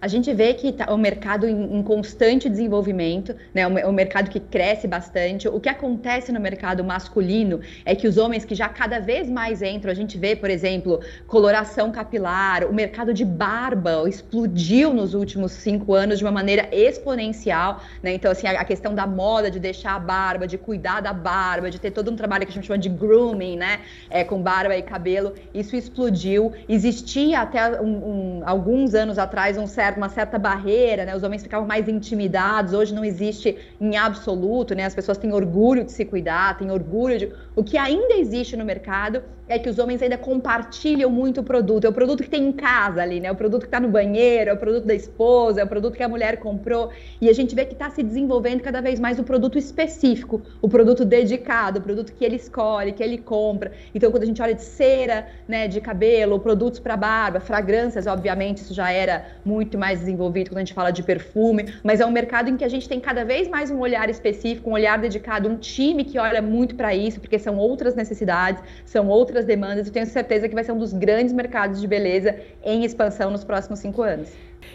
A 0.00 0.08
gente 0.08 0.32
vê 0.32 0.54
que 0.54 0.72
tá 0.72 0.92
o 0.92 0.96
mercado 0.96 1.46
em, 1.46 1.76
em, 1.76 1.82
constante 1.82 2.48
desenvolvimento, 2.48 3.36
né? 3.52 3.66
O, 3.66 3.90
o, 3.90 3.92
mercado 3.92 4.30
que 4.30 4.40
cresce 4.40 4.88
bastante. 4.88 5.46
O 5.46 5.60
que 5.60 5.68
acontece 5.68 6.32
no 6.32 6.40
mercado 6.40 6.82
masculino 6.82 7.60
é 7.84 7.94
que 7.94 8.08
os 8.08 8.16
homens 8.16 8.44
que 8.44 8.54
já 8.54 8.68
cada 8.68 8.98
vez 8.98 9.28
mais 9.28 9.60
entram, 9.60 9.90
a 9.90 9.94
gente 9.94 10.16
vê, 10.16 10.34
por 10.34 10.48
exemplo, 10.48 11.00
coloração 11.26 11.92
capilar, 11.92 12.64
o 12.64 12.72
mercado 12.72 13.12
de 13.12 13.24
barba 13.24 14.08
explodiu 14.08 14.94
nos 14.94 15.12
últimos 15.12 15.52
cinco 15.52 15.92
anos 15.92 16.18
de 16.18 16.24
uma 16.24 16.32
maneira 16.32 16.68
exponencial, 16.72 17.82
né? 18.02 18.14
Então, 18.14 18.30
assim, 18.32 18.46
a, 18.46 18.52
a 18.52 18.64
questão 18.64 18.94
da 18.94 19.06
moda, 19.06 19.50
de 19.50 19.58
deixar 19.58 19.96
a 19.96 19.98
barba, 19.98 20.46
de 20.46 20.56
cuidar 20.56 21.02
da 21.02 21.12
barba, 21.12 21.70
de 21.70 21.78
ter 21.78 21.90
todo 21.90 22.10
um 22.10 22.16
trabalho 22.16 22.46
que 22.46 22.52
a 22.52 22.54
gente 22.54 22.66
chama 22.66 22.78
de 22.78 22.88
grooming, 22.88 23.56
né? 23.56 23.80
É, 24.08 24.24
com 24.24 24.40
barba 24.40 24.74
e 24.74 24.82
cabelo, 24.82 25.34
isso 25.52 25.76
explodiu. 25.76 26.52
Existia 26.66 27.40
até 27.40 27.80
um, 27.80 27.86
um, 27.86 28.42
alguns 28.46 28.94
anos 28.94 29.18
atrás 29.18 29.58
um 29.58 29.66
certo 29.66 29.89
uma 29.98 30.08
certa 30.08 30.38
barreira, 30.38 31.04
né? 31.04 31.16
Os 31.16 31.22
homens 31.22 31.42
ficavam 31.42 31.66
mais 31.66 31.88
intimidados. 31.88 32.72
Hoje 32.72 32.94
não 32.94 33.04
existe 33.04 33.56
em 33.80 33.96
absoluto, 33.96 34.74
né? 34.74 34.84
As 34.84 34.94
pessoas 34.94 35.18
têm 35.18 35.32
orgulho 35.32 35.84
de 35.84 35.92
se 35.92 36.04
cuidar, 36.04 36.58
têm 36.58 36.70
orgulho 36.70 37.18
de. 37.18 37.32
O 37.56 37.64
que 37.64 37.76
ainda 37.76 38.14
existe 38.14 38.56
no 38.56 38.64
mercado 38.64 39.22
é 39.50 39.58
que 39.58 39.68
os 39.68 39.80
homens 39.80 40.00
ainda 40.00 40.16
compartilham 40.16 41.10
muito 41.10 41.40
o 41.40 41.44
produto. 41.44 41.84
É 41.84 41.88
o 41.88 41.92
produto 41.92 42.22
que 42.22 42.30
tem 42.30 42.46
em 42.48 42.52
casa 42.52 43.02
ali, 43.02 43.18
né? 43.18 43.28
É 43.28 43.32
o 43.32 43.34
produto 43.34 43.62
que 43.62 43.66
está 43.66 43.80
no 43.80 43.88
banheiro, 43.88 44.48
é 44.48 44.52
o 44.52 44.56
produto 44.56 44.86
da 44.86 44.94
esposa, 44.94 45.60
é 45.60 45.64
o 45.64 45.66
produto 45.66 45.96
que 45.96 46.02
a 46.04 46.08
mulher 46.08 46.36
comprou. 46.36 46.90
E 47.20 47.28
a 47.28 47.32
gente 47.32 47.52
vê 47.52 47.64
que 47.64 47.72
está 47.72 47.90
se 47.90 48.00
desenvolvendo 48.00 48.60
cada 48.60 48.80
vez 48.80 49.00
mais 49.00 49.18
o 49.18 49.24
produto 49.24 49.58
específico, 49.58 50.40
o 50.62 50.68
produto 50.68 51.04
dedicado, 51.04 51.80
o 51.80 51.82
produto 51.82 52.12
que 52.12 52.24
ele 52.24 52.36
escolhe, 52.36 52.92
que 52.92 53.02
ele 53.02 53.18
compra. 53.18 53.72
Então, 53.92 54.10
quando 54.12 54.22
a 54.22 54.26
gente 54.26 54.40
olha 54.40 54.54
de 54.54 54.62
cera, 54.62 55.26
né, 55.48 55.66
de 55.66 55.80
cabelo, 55.80 56.38
produtos 56.38 56.78
para 56.78 56.96
barba, 56.96 57.40
fragrâncias, 57.40 58.06
obviamente, 58.06 58.58
isso 58.58 58.72
já 58.72 58.92
era 58.92 59.26
muito 59.44 59.76
mais 59.76 59.98
desenvolvido 59.98 60.50
quando 60.50 60.58
a 60.58 60.60
gente 60.60 60.74
fala 60.74 60.92
de 60.92 61.02
perfume, 61.02 61.74
mas 61.82 62.00
é 62.00 62.06
um 62.06 62.12
mercado 62.12 62.48
em 62.48 62.56
que 62.56 62.64
a 62.64 62.68
gente 62.68 62.88
tem 62.88 63.00
cada 63.00 63.24
vez 63.24 63.48
mais 63.48 63.68
um 63.68 63.80
olhar 63.80 64.08
específico, 64.08 64.70
um 64.70 64.74
olhar 64.74 64.96
dedicado, 64.96 65.48
um 65.48 65.56
time 65.56 66.04
que 66.04 66.18
olha 66.20 66.40
muito 66.40 66.76
para 66.76 66.94
isso, 66.94 67.20
porque 67.20 67.38
são 67.38 67.56
outras 67.56 67.96
necessidades, 67.96 68.62
são 68.84 69.08
outras 69.08 69.39
outras 69.40 69.44
demandas, 69.44 69.86
eu 69.86 69.92
tenho 69.92 70.06
certeza 70.06 70.48
que 70.48 70.54
vai 70.54 70.64
ser 70.64 70.72
um 70.72 70.78
dos 70.78 70.92
grandes 70.92 71.32
mercados 71.32 71.80
de 71.80 71.86
beleza 71.86 72.36
em 72.62 72.84
expansão 72.84 73.30
nos 73.30 73.44
próximos 73.44 73.80
cinco 73.80 74.02
anos. 74.02 74.28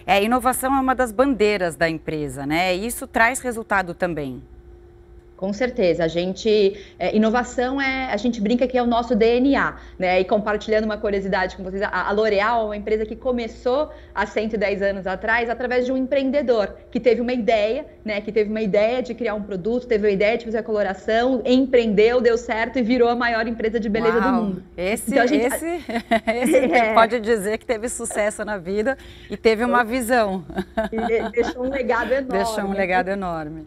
É, 0.05 0.23
inovação 0.23 0.75
é 0.75 0.79
uma 0.79 0.95
das 0.95 1.11
bandeiras 1.11 1.75
da 1.75 1.87
empresa, 1.87 2.45
né? 2.45 2.75
E 2.75 2.87
isso 2.87 3.05
traz 3.07 3.39
resultado 3.39 3.93
também. 3.93 4.41
Com 5.37 5.51
certeza, 5.51 6.05
a 6.05 6.07
gente 6.07 6.79
é, 6.97 7.15
inovação 7.15 7.81
é 7.81 8.05
a 8.11 8.17
gente 8.17 8.39
brinca 8.39 8.65
que 8.67 8.77
é 8.77 8.81
o 8.81 8.85
nosso 8.85 9.13
DNA, 9.13 9.75
né? 9.99 10.21
E 10.21 10.23
compartilhando 10.23 10.85
uma 10.85 10.97
curiosidade 10.97 11.57
com 11.57 11.63
vocês, 11.63 11.81
a, 11.81 12.07
a 12.07 12.11
L'Oréal 12.11 12.61
é 12.61 12.65
uma 12.65 12.77
empresa 12.77 13.05
que 13.05 13.15
começou 13.15 13.91
há 14.13 14.25
110 14.25 14.81
anos 14.81 15.05
atrás 15.05 15.49
através 15.49 15.85
de 15.85 15.91
um 15.91 15.97
empreendedor 15.97 16.75
que 16.89 17.01
teve 17.01 17.19
uma 17.19 17.33
ideia, 17.33 17.85
né? 18.03 18.21
Que 18.21 18.31
teve 18.31 18.49
uma 18.49 18.61
ideia 18.61 19.03
de 19.03 19.13
criar 19.13 19.35
um 19.35 19.41
produto, 19.41 19.87
teve 19.87 20.07
uma 20.07 20.13
ideia 20.13 20.37
de 20.37 20.45
fazer 20.45 20.59
a 20.59 20.63
coloração, 20.63 21.41
empreendeu, 21.45 22.21
deu 22.21 22.37
certo 22.37 22.79
e 22.79 22.81
virou 22.81 23.09
a 23.09 23.15
maior 23.15 23.45
empresa 23.45 23.77
de 23.77 23.89
beleza 23.89 24.19
Uau, 24.19 24.31
do 24.31 24.41
mundo. 24.41 24.63
Esse, 24.77 25.11
então, 25.11 25.27
gente... 25.27 25.53
esse, 25.53 25.65
esse 26.33 26.55
é. 26.71 26.93
pode 26.93 27.19
dizer 27.19 27.57
que 27.57 27.65
teve 27.65 27.89
sucesso 27.89 28.45
na 28.45 28.57
vida 28.57 28.97
e 29.29 29.35
teve 29.35 29.65
uma 29.65 29.83
visão. 29.83 30.45
E 30.91 31.29
deixou 31.31 31.65
um 31.65 31.69
legado 31.69 32.11
enorme. 32.11 32.43
Deixou 32.43 32.63
um 32.63 32.73
legado 32.73 33.09
enorme. 33.09 33.65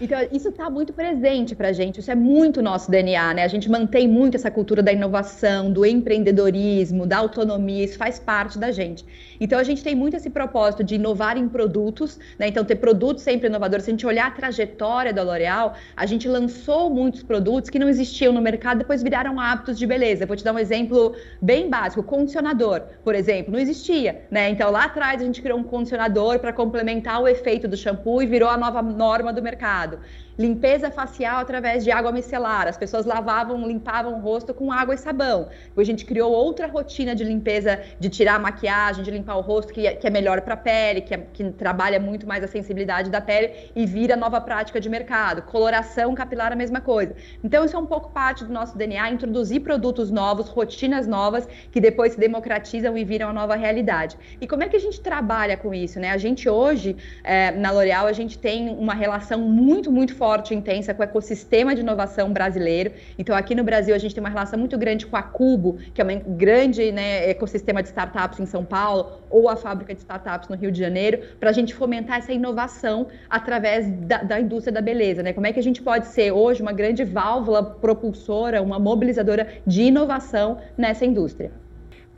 Então, 0.00 0.18
isso 0.32 0.48
está 0.48 0.70
muito 0.70 0.92
presente 0.92 1.54
para 1.54 1.68
a 1.68 1.72
gente, 1.72 2.00
isso 2.00 2.10
é 2.10 2.14
muito 2.14 2.62
nosso 2.62 2.90
DNA, 2.90 3.34
né? 3.34 3.42
A 3.42 3.48
gente 3.48 3.70
mantém 3.70 4.08
muito 4.08 4.36
essa 4.36 4.50
cultura 4.50 4.82
da 4.82 4.92
inovação, 4.92 5.70
do 5.70 5.84
empreendedorismo, 5.84 7.06
da 7.06 7.18
autonomia, 7.18 7.84
isso 7.84 7.98
faz 7.98 8.18
parte 8.18 8.58
da 8.58 8.70
gente. 8.70 9.04
Então, 9.40 9.58
a 9.58 9.62
gente 9.62 9.82
tem 9.82 9.94
muito 9.94 10.16
esse 10.16 10.30
propósito 10.30 10.82
de 10.82 10.94
inovar 10.94 11.36
em 11.36 11.48
produtos, 11.48 12.18
né? 12.38 12.48
Então, 12.48 12.64
ter 12.64 12.76
produtos 12.76 13.22
sempre 13.22 13.48
inovadores. 13.48 13.84
Se 13.84 13.90
a 13.90 13.92
gente 13.92 14.06
olhar 14.06 14.28
a 14.28 14.30
trajetória 14.30 15.12
da 15.12 15.22
L'Oréal, 15.22 15.74
a 15.96 16.06
gente 16.06 16.26
lançou 16.28 16.88
muitos 16.88 17.22
produtos 17.22 17.68
que 17.68 17.78
não 17.78 17.88
existiam 17.88 18.32
no 18.32 18.40
mercado, 18.40 18.78
depois 18.78 19.02
viraram 19.02 19.38
hábitos 19.38 19.78
de 19.78 19.86
beleza. 19.86 20.26
vou 20.26 20.36
te 20.36 20.44
dar 20.44 20.54
um 20.54 20.58
exemplo 20.58 21.14
bem 21.42 21.68
básico: 21.68 22.02
condicionador, 22.02 22.82
por 23.04 23.14
exemplo, 23.14 23.52
não 23.52 23.58
existia, 23.58 24.22
né? 24.30 24.48
Então, 24.48 24.70
lá 24.70 24.84
atrás, 24.84 25.20
a 25.20 25.24
gente 25.24 25.42
criou 25.42 25.58
um 25.58 25.64
condicionador 25.64 26.38
para 26.38 26.52
complementar 26.52 27.20
o 27.20 27.28
efeito 27.28 27.68
do 27.68 27.76
shampoo 27.76 28.22
e 28.22 28.26
virou 28.26 28.48
a 28.48 28.56
nova 28.56 28.80
norma 28.80 29.32
do 29.32 29.42
mercado 29.42 29.57
mercado 29.58 30.00
limpeza 30.38 30.88
facial 30.90 31.40
através 31.40 31.82
de 31.82 31.90
água 31.90 32.12
micelar. 32.12 32.68
As 32.68 32.76
pessoas 32.76 33.04
lavavam, 33.04 33.66
limpavam 33.66 34.14
o 34.14 34.20
rosto 34.20 34.54
com 34.54 34.70
água 34.70 34.94
e 34.94 34.98
sabão. 34.98 35.48
Depois 35.64 35.88
a 35.88 35.90
gente 35.90 36.04
criou 36.04 36.30
outra 36.30 36.68
rotina 36.68 37.14
de 37.14 37.24
limpeza, 37.24 37.80
de 37.98 38.08
tirar 38.08 38.36
a 38.36 38.38
maquiagem, 38.38 39.02
de 39.02 39.10
limpar 39.10 39.36
o 39.36 39.40
rosto, 39.40 39.72
que 39.72 39.84
é, 39.86 39.94
que 39.96 40.06
é 40.06 40.10
melhor 40.10 40.40
para 40.42 40.54
a 40.54 40.56
pele, 40.56 41.00
que, 41.00 41.12
é, 41.12 41.18
que 41.32 41.50
trabalha 41.50 41.98
muito 41.98 42.26
mais 42.26 42.44
a 42.44 42.46
sensibilidade 42.46 43.10
da 43.10 43.20
pele 43.20 43.50
e 43.74 43.84
vira 43.84 44.14
nova 44.14 44.40
prática 44.40 44.80
de 44.80 44.88
mercado. 44.88 45.42
Coloração 45.42 46.14
capilar, 46.14 46.52
a 46.52 46.56
mesma 46.56 46.80
coisa. 46.80 47.16
Então, 47.42 47.64
isso 47.64 47.74
é 47.74 47.78
um 47.78 47.86
pouco 47.86 48.12
parte 48.12 48.44
do 48.44 48.52
nosso 48.52 48.78
DNA, 48.78 49.10
introduzir 49.10 49.60
produtos 49.60 50.08
novos, 50.08 50.48
rotinas 50.48 51.08
novas, 51.08 51.48
que 51.72 51.80
depois 51.80 52.12
se 52.12 52.20
democratizam 52.20 52.96
e 52.96 53.04
viram 53.04 53.30
a 53.30 53.32
nova 53.32 53.56
realidade. 53.56 54.16
E 54.40 54.46
como 54.46 54.62
é 54.62 54.68
que 54.68 54.76
a 54.76 54.80
gente 54.80 55.00
trabalha 55.00 55.56
com 55.56 55.74
isso, 55.74 55.98
né? 55.98 56.10
A 56.12 56.16
gente 56.16 56.48
hoje, 56.48 56.96
é, 57.24 57.50
na 57.50 57.72
L'Oréal, 57.72 58.06
a 58.06 58.12
gente 58.12 58.38
tem 58.38 58.68
uma 58.68 58.94
relação 58.94 59.40
muito, 59.40 59.90
muito 59.90 60.14
forte 60.14 60.27
forte 60.28 60.54
intensa 60.54 60.92
com 60.92 61.00
o 61.00 61.04
ecossistema 61.04 61.74
de 61.74 61.80
inovação 61.80 62.30
brasileiro. 62.38 62.92
Então, 63.18 63.34
aqui 63.34 63.54
no 63.54 63.64
Brasil, 63.64 63.94
a 63.94 63.98
gente 64.02 64.14
tem 64.14 64.22
uma 64.22 64.28
relação 64.28 64.58
muito 64.58 64.76
grande 64.76 65.06
com 65.06 65.16
a 65.16 65.22
Cubo, 65.22 65.78
que 65.94 66.02
é 66.02 66.04
um 66.04 66.36
grande 66.36 66.92
né, 66.92 67.30
ecossistema 67.30 67.82
de 67.82 67.88
startups 67.88 68.38
em 68.38 68.44
São 68.44 68.62
Paulo, 68.62 69.00
ou 69.30 69.48
a 69.48 69.56
fábrica 69.56 69.94
de 69.94 70.00
startups 70.00 70.50
no 70.50 70.56
Rio 70.56 70.70
de 70.70 70.78
Janeiro, 70.78 71.16
para 71.40 71.48
a 71.48 71.52
gente 71.58 71.74
fomentar 71.74 72.18
essa 72.18 72.30
inovação 72.30 73.06
através 73.30 73.90
da, 74.10 74.18
da 74.18 74.38
indústria 74.38 74.72
da 74.78 74.82
beleza. 74.82 75.22
Né? 75.22 75.32
Como 75.32 75.46
é 75.46 75.52
que 75.54 75.60
a 75.60 75.62
gente 75.62 75.80
pode 75.80 76.08
ser 76.08 76.30
hoje 76.30 76.60
uma 76.60 76.72
grande 76.72 77.04
válvula 77.04 77.62
propulsora, 77.62 78.60
uma 78.60 78.78
mobilizadora 78.78 79.48
de 79.66 79.84
inovação 79.84 80.58
nessa 80.76 81.06
indústria? 81.06 81.50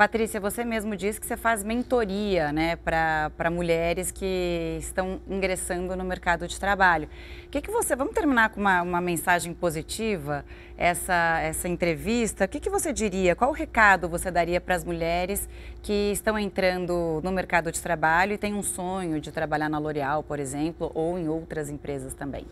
Patrícia, 0.00 0.40
você 0.40 0.64
mesmo 0.64 0.96
disse 0.96 1.20
que 1.20 1.26
você 1.26 1.36
faz 1.36 1.62
mentoria 1.62 2.54
né, 2.54 2.74
para 2.74 3.50
mulheres 3.50 4.10
que 4.10 4.78
estão 4.80 5.20
ingressando 5.28 5.94
no 5.94 6.02
mercado 6.02 6.48
de 6.48 6.58
trabalho. 6.58 7.06
O 7.44 7.50
que, 7.50 7.60
que 7.60 7.70
você. 7.70 7.94
Vamos 7.94 8.14
terminar 8.14 8.48
com 8.48 8.62
uma, 8.62 8.80
uma 8.80 8.98
mensagem 9.02 9.52
positiva, 9.52 10.42
essa, 10.78 11.40
essa 11.42 11.68
entrevista. 11.68 12.46
O 12.46 12.48
que, 12.48 12.58
que 12.58 12.70
você 12.70 12.94
diria? 12.94 13.36
Qual 13.36 13.52
recado 13.52 14.08
você 14.08 14.30
daria 14.30 14.58
para 14.58 14.74
as 14.74 14.86
mulheres 14.86 15.46
que 15.82 16.12
estão 16.12 16.38
entrando 16.38 17.20
no 17.22 17.30
mercado 17.30 17.70
de 17.70 17.78
trabalho 17.78 18.32
e 18.32 18.38
têm 18.38 18.54
um 18.54 18.62
sonho 18.62 19.20
de 19.20 19.30
trabalhar 19.30 19.68
na 19.68 19.78
L'Oréal, 19.78 20.22
por 20.22 20.40
exemplo, 20.40 20.90
ou 20.94 21.18
em 21.18 21.28
outras 21.28 21.68
empresas 21.68 22.14
também? 22.14 22.46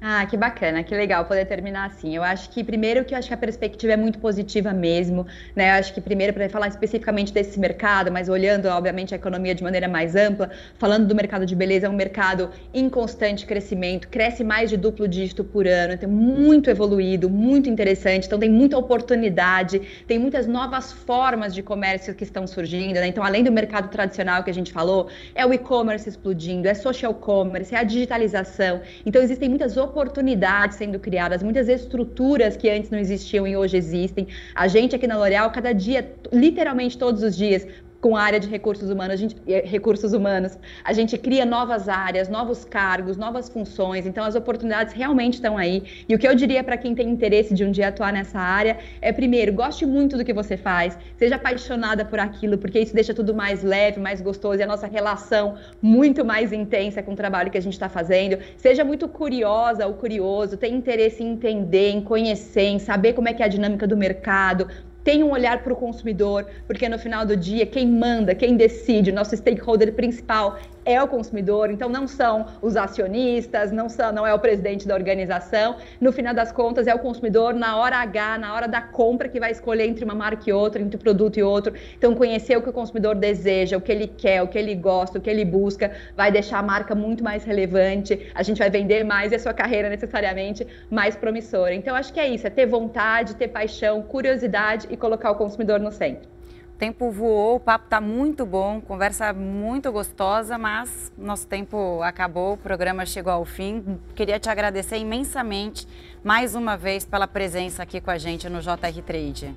Ah, 0.00 0.24
que 0.26 0.36
bacana, 0.36 0.84
que 0.84 0.94
legal 0.94 1.24
poder 1.24 1.44
terminar 1.44 1.86
assim. 1.86 2.14
Eu 2.14 2.22
acho 2.22 2.50
que 2.50 2.62
primeiro 2.62 3.04
que 3.04 3.14
eu 3.14 3.18
acho 3.18 3.26
que 3.26 3.34
a 3.34 3.36
perspectiva 3.36 3.94
é 3.94 3.96
muito 3.96 4.20
positiva 4.20 4.72
mesmo, 4.72 5.26
né? 5.56 5.70
Eu 5.70 5.80
acho 5.80 5.92
que 5.92 6.00
primeiro 6.00 6.32
para 6.32 6.48
falar 6.48 6.68
especificamente 6.68 7.32
desse 7.32 7.58
mercado, 7.58 8.08
mas 8.12 8.28
olhando 8.28 8.66
obviamente 8.66 9.12
a 9.12 9.16
economia 9.16 9.56
de 9.56 9.62
maneira 9.64 9.88
mais 9.88 10.14
ampla, 10.14 10.50
falando 10.78 11.08
do 11.08 11.16
mercado 11.16 11.44
de 11.44 11.56
beleza, 11.56 11.86
é 11.88 11.90
um 11.90 11.94
mercado 11.94 12.48
em 12.72 12.88
constante 12.88 13.44
crescimento, 13.44 14.06
cresce 14.06 14.44
mais 14.44 14.70
de 14.70 14.76
duplo 14.76 15.08
dígito 15.08 15.42
por 15.42 15.66
ano, 15.66 15.94
então 15.94 16.08
muito 16.08 16.70
evoluído, 16.70 17.28
muito 17.28 17.68
interessante, 17.68 18.26
então 18.28 18.38
tem 18.38 18.50
muita 18.50 18.78
oportunidade, 18.78 19.80
tem 20.06 20.16
muitas 20.16 20.46
novas 20.46 20.92
formas 20.92 21.52
de 21.52 21.60
comércio 21.60 22.14
que 22.14 22.22
estão 22.22 22.46
surgindo, 22.46 22.94
né? 23.00 23.08
Então 23.08 23.24
além 23.24 23.42
do 23.42 23.50
mercado 23.50 23.88
tradicional 23.88 24.44
que 24.44 24.50
a 24.50 24.54
gente 24.54 24.72
falou, 24.72 25.08
é 25.34 25.44
o 25.44 25.52
e-commerce 25.52 26.08
explodindo, 26.08 26.68
é 26.68 26.74
social 26.74 27.12
commerce, 27.14 27.74
é 27.74 27.78
a 27.78 27.82
digitalização. 27.82 28.80
Então 29.04 29.20
existem 29.20 29.48
muitas 29.48 29.72
oportunidades 29.72 29.87
oportunidades 29.88 30.76
sendo 30.76 30.98
criadas, 30.98 31.42
muitas 31.42 31.68
estruturas 31.68 32.56
que 32.56 32.68
antes 32.70 32.90
não 32.90 32.98
existiam 32.98 33.46
e 33.46 33.56
hoje 33.56 33.76
existem. 33.76 34.28
A 34.54 34.68
gente 34.68 34.94
aqui 34.94 35.06
na 35.06 35.16
L'Oréal, 35.16 35.50
cada 35.50 35.72
dia, 35.72 36.00
literalmente 36.32 36.96
todos 36.96 37.22
os 37.22 37.36
dias, 37.36 37.66
com 38.00 38.16
a 38.16 38.22
área 38.22 38.38
de 38.38 38.48
recursos 38.48 38.90
humanos, 38.90 39.14
a 39.14 39.16
gente, 39.16 39.36
eh, 39.46 39.62
recursos 39.66 40.12
humanos. 40.12 40.56
A 40.84 40.92
gente 40.92 41.18
cria 41.18 41.44
novas 41.44 41.88
áreas, 41.88 42.28
novos 42.28 42.64
cargos, 42.64 43.16
novas 43.16 43.48
funções. 43.48 44.06
Então, 44.06 44.24
as 44.24 44.36
oportunidades 44.36 44.94
realmente 44.94 45.34
estão 45.34 45.58
aí. 45.58 45.82
E 46.08 46.14
o 46.14 46.18
que 46.18 46.26
eu 46.26 46.34
diria 46.34 46.62
para 46.62 46.76
quem 46.76 46.94
tem 46.94 47.08
interesse 47.08 47.52
de 47.54 47.64
um 47.64 47.72
dia 47.72 47.88
atuar 47.88 48.12
nessa 48.12 48.38
área 48.38 48.78
é, 49.00 49.12
primeiro, 49.12 49.52
goste 49.52 49.84
muito 49.84 50.16
do 50.16 50.24
que 50.24 50.32
você 50.32 50.56
faz, 50.56 50.96
seja 51.16 51.34
apaixonada 51.34 52.04
por 52.04 52.20
aquilo, 52.20 52.56
porque 52.56 52.78
isso 52.78 52.94
deixa 52.94 53.12
tudo 53.12 53.34
mais 53.34 53.64
leve, 53.64 53.98
mais 53.98 54.20
gostoso 54.20 54.60
e 54.60 54.62
a 54.62 54.66
nossa 54.66 54.86
relação 54.86 55.56
muito 55.82 56.24
mais 56.24 56.52
intensa 56.52 57.02
com 57.02 57.12
o 57.12 57.16
trabalho 57.16 57.50
que 57.50 57.58
a 57.58 57.62
gente 57.62 57.72
está 57.72 57.88
fazendo. 57.88 58.38
Seja 58.56 58.84
muito 58.84 59.08
curiosa 59.08 59.86
ou 59.86 59.94
curioso, 59.94 60.56
tenha 60.56 60.76
interesse 60.76 61.22
em 61.22 61.32
entender, 61.32 61.90
em 61.90 62.00
conhecer, 62.00 62.68
em 62.68 62.78
saber 62.78 63.12
como 63.12 63.28
é 63.28 63.34
que 63.34 63.42
é 63.42 63.46
a 63.46 63.48
dinâmica 63.48 63.86
do 63.86 63.96
mercado, 63.96 64.68
tem 65.04 65.22
um 65.22 65.30
olhar 65.30 65.62
para 65.62 65.72
o 65.72 65.76
consumidor, 65.76 66.46
porque 66.66 66.88
no 66.88 66.98
final 66.98 67.24
do 67.24 67.36
dia, 67.36 67.64
quem 67.64 67.86
manda, 67.86 68.34
quem 68.34 68.56
decide, 68.56 69.12
nosso 69.12 69.36
stakeholder 69.36 69.94
principal 69.94 70.58
é 70.88 71.02
o 71.02 71.06
consumidor, 71.06 71.70
então 71.70 71.90
não 71.90 72.08
são 72.08 72.46
os 72.62 72.74
acionistas, 72.74 73.70
não, 73.70 73.90
são, 73.90 74.10
não 74.10 74.26
é 74.26 74.32
o 74.32 74.38
presidente 74.38 74.88
da 74.88 74.94
organização. 74.94 75.76
No 76.00 76.10
final 76.10 76.32
das 76.32 76.50
contas, 76.50 76.86
é 76.86 76.94
o 76.94 76.98
consumidor 76.98 77.52
na 77.52 77.76
hora 77.76 77.98
H, 77.98 78.38
na 78.38 78.54
hora 78.54 78.66
da 78.66 78.80
compra, 78.80 79.28
que 79.28 79.38
vai 79.38 79.50
escolher 79.50 79.86
entre 79.86 80.02
uma 80.02 80.14
marca 80.14 80.48
e 80.48 80.52
outra, 80.52 80.80
entre 80.80 80.96
um 80.96 81.00
produto 81.00 81.36
e 81.36 81.42
outro. 81.42 81.74
Então, 81.96 82.14
conhecer 82.14 82.56
o 82.56 82.62
que 82.62 82.70
o 82.70 82.72
consumidor 82.72 83.14
deseja, 83.14 83.76
o 83.76 83.82
que 83.82 83.92
ele 83.92 84.06
quer, 84.06 84.42
o 84.42 84.48
que 84.48 84.56
ele 84.56 84.74
gosta, 84.74 85.18
o 85.18 85.20
que 85.20 85.28
ele 85.28 85.44
busca, 85.44 85.92
vai 86.16 86.32
deixar 86.32 86.58
a 86.58 86.62
marca 86.62 86.94
muito 86.94 87.22
mais 87.22 87.44
relevante. 87.44 88.32
A 88.34 88.42
gente 88.42 88.58
vai 88.58 88.70
vender 88.70 89.04
mais 89.04 89.30
e 89.30 89.34
a 89.34 89.38
sua 89.38 89.52
carreira 89.52 89.90
necessariamente 89.90 90.66
mais 90.90 91.14
promissora. 91.14 91.74
Então, 91.74 91.94
acho 91.94 92.12
que 92.14 92.20
é 92.20 92.28
isso: 92.28 92.46
é 92.46 92.50
ter 92.50 92.64
vontade, 92.64 93.36
ter 93.36 93.48
paixão, 93.48 94.00
curiosidade 94.00 94.86
e 94.90 94.96
colocar 94.96 95.30
o 95.32 95.34
consumidor 95.34 95.78
no 95.80 95.92
centro 95.92 96.37
tempo 96.78 97.10
voou, 97.10 97.56
o 97.56 97.60
papo 97.60 97.86
está 97.86 98.00
muito 98.00 98.46
bom, 98.46 98.80
conversa 98.80 99.32
muito 99.32 99.90
gostosa, 99.90 100.56
mas 100.56 101.12
nosso 101.18 101.46
tempo 101.46 102.00
acabou, 102.02 102.54
o 102.54 102.56
programa 102.56 103.04
chegou 103.04 103.32
ao 103.32 103.44
fim. 103.44 103.98
Queria 104.14 104.38
te 104.38 104.48
agradecer 104.48 104.96
imensamente 104.96 105.86
mais 106.22 106.54
uma 106.54 106.76
vez 106.76 107.04
pela 107.04 107.26
presença 107.26 107.82
aqui 107.82 108.00
com 108.00 108.10
a 108.10 108.16
gente 108.16 108.48
no 108.48 108.60
JR 108.60 109.02
Trade. 109.04 109.54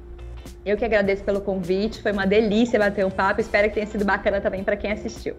Eu 0.66 0.76
que 0.76 0.84
agradeço 0.84 1.24
pelo 1.24 1.42
convite, 1.42 2.02
foi 2.02 2.12
uma 2.12 2.26
delícia 2.26 2.80
bater 2.80 3.06
um 3.06 3.12
papo, 3.12 3.40
espero 3.40 3.68
que 3.70 3.76
tenha 3.76 3.88
sido 3.88 4.04
bacana 4.04 4.42
também 4.42 4.64
para 4.64 4.76
quem 4.76 4.92
assistiu. 4.92 5.36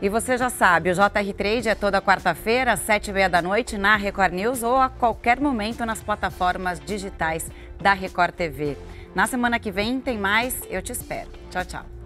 E 0.00 0.08
você 0.08 0.38
já 0.38 0.48
sabe, 0.48 0.90
o 0.90 0.94
JR 0.94 1.34
Trade 1.36 1.68
é 1.68 1.74
toda 1.74 2.00
quarta-feira, 2.00 2.72
às 2.72 2.80
sete 2.80 3.10
e 3.10 3.12
meia 3.12 3.28
da 3.28 3.42
noite, 3.42 3.76
na 3.76 3.96
Record 3.96 4.32
News 4.32 4.62
ou 4.62 4.76
a 4.76 4.88
qualquer 4.88 5.40
momento 5.40 5.84
nas 5.84 6.00
plataformas 6.00 6.80
digitais 6.80 7.50
da 7.80 7.92
Record 7.92 8.34
TV. 8.34 8.76
Na 9.14 9.26
semana 9.26 9.58
que 9.58 9.70
vem 9.70 10.00
tem 10.00 10.18
mais, 10.18 10.60
eu 10.70 10.80
te 10.80 10.92
espero. 10.92 11.28
Tchau, 11.50 11.64
tchau. 11.64 11.99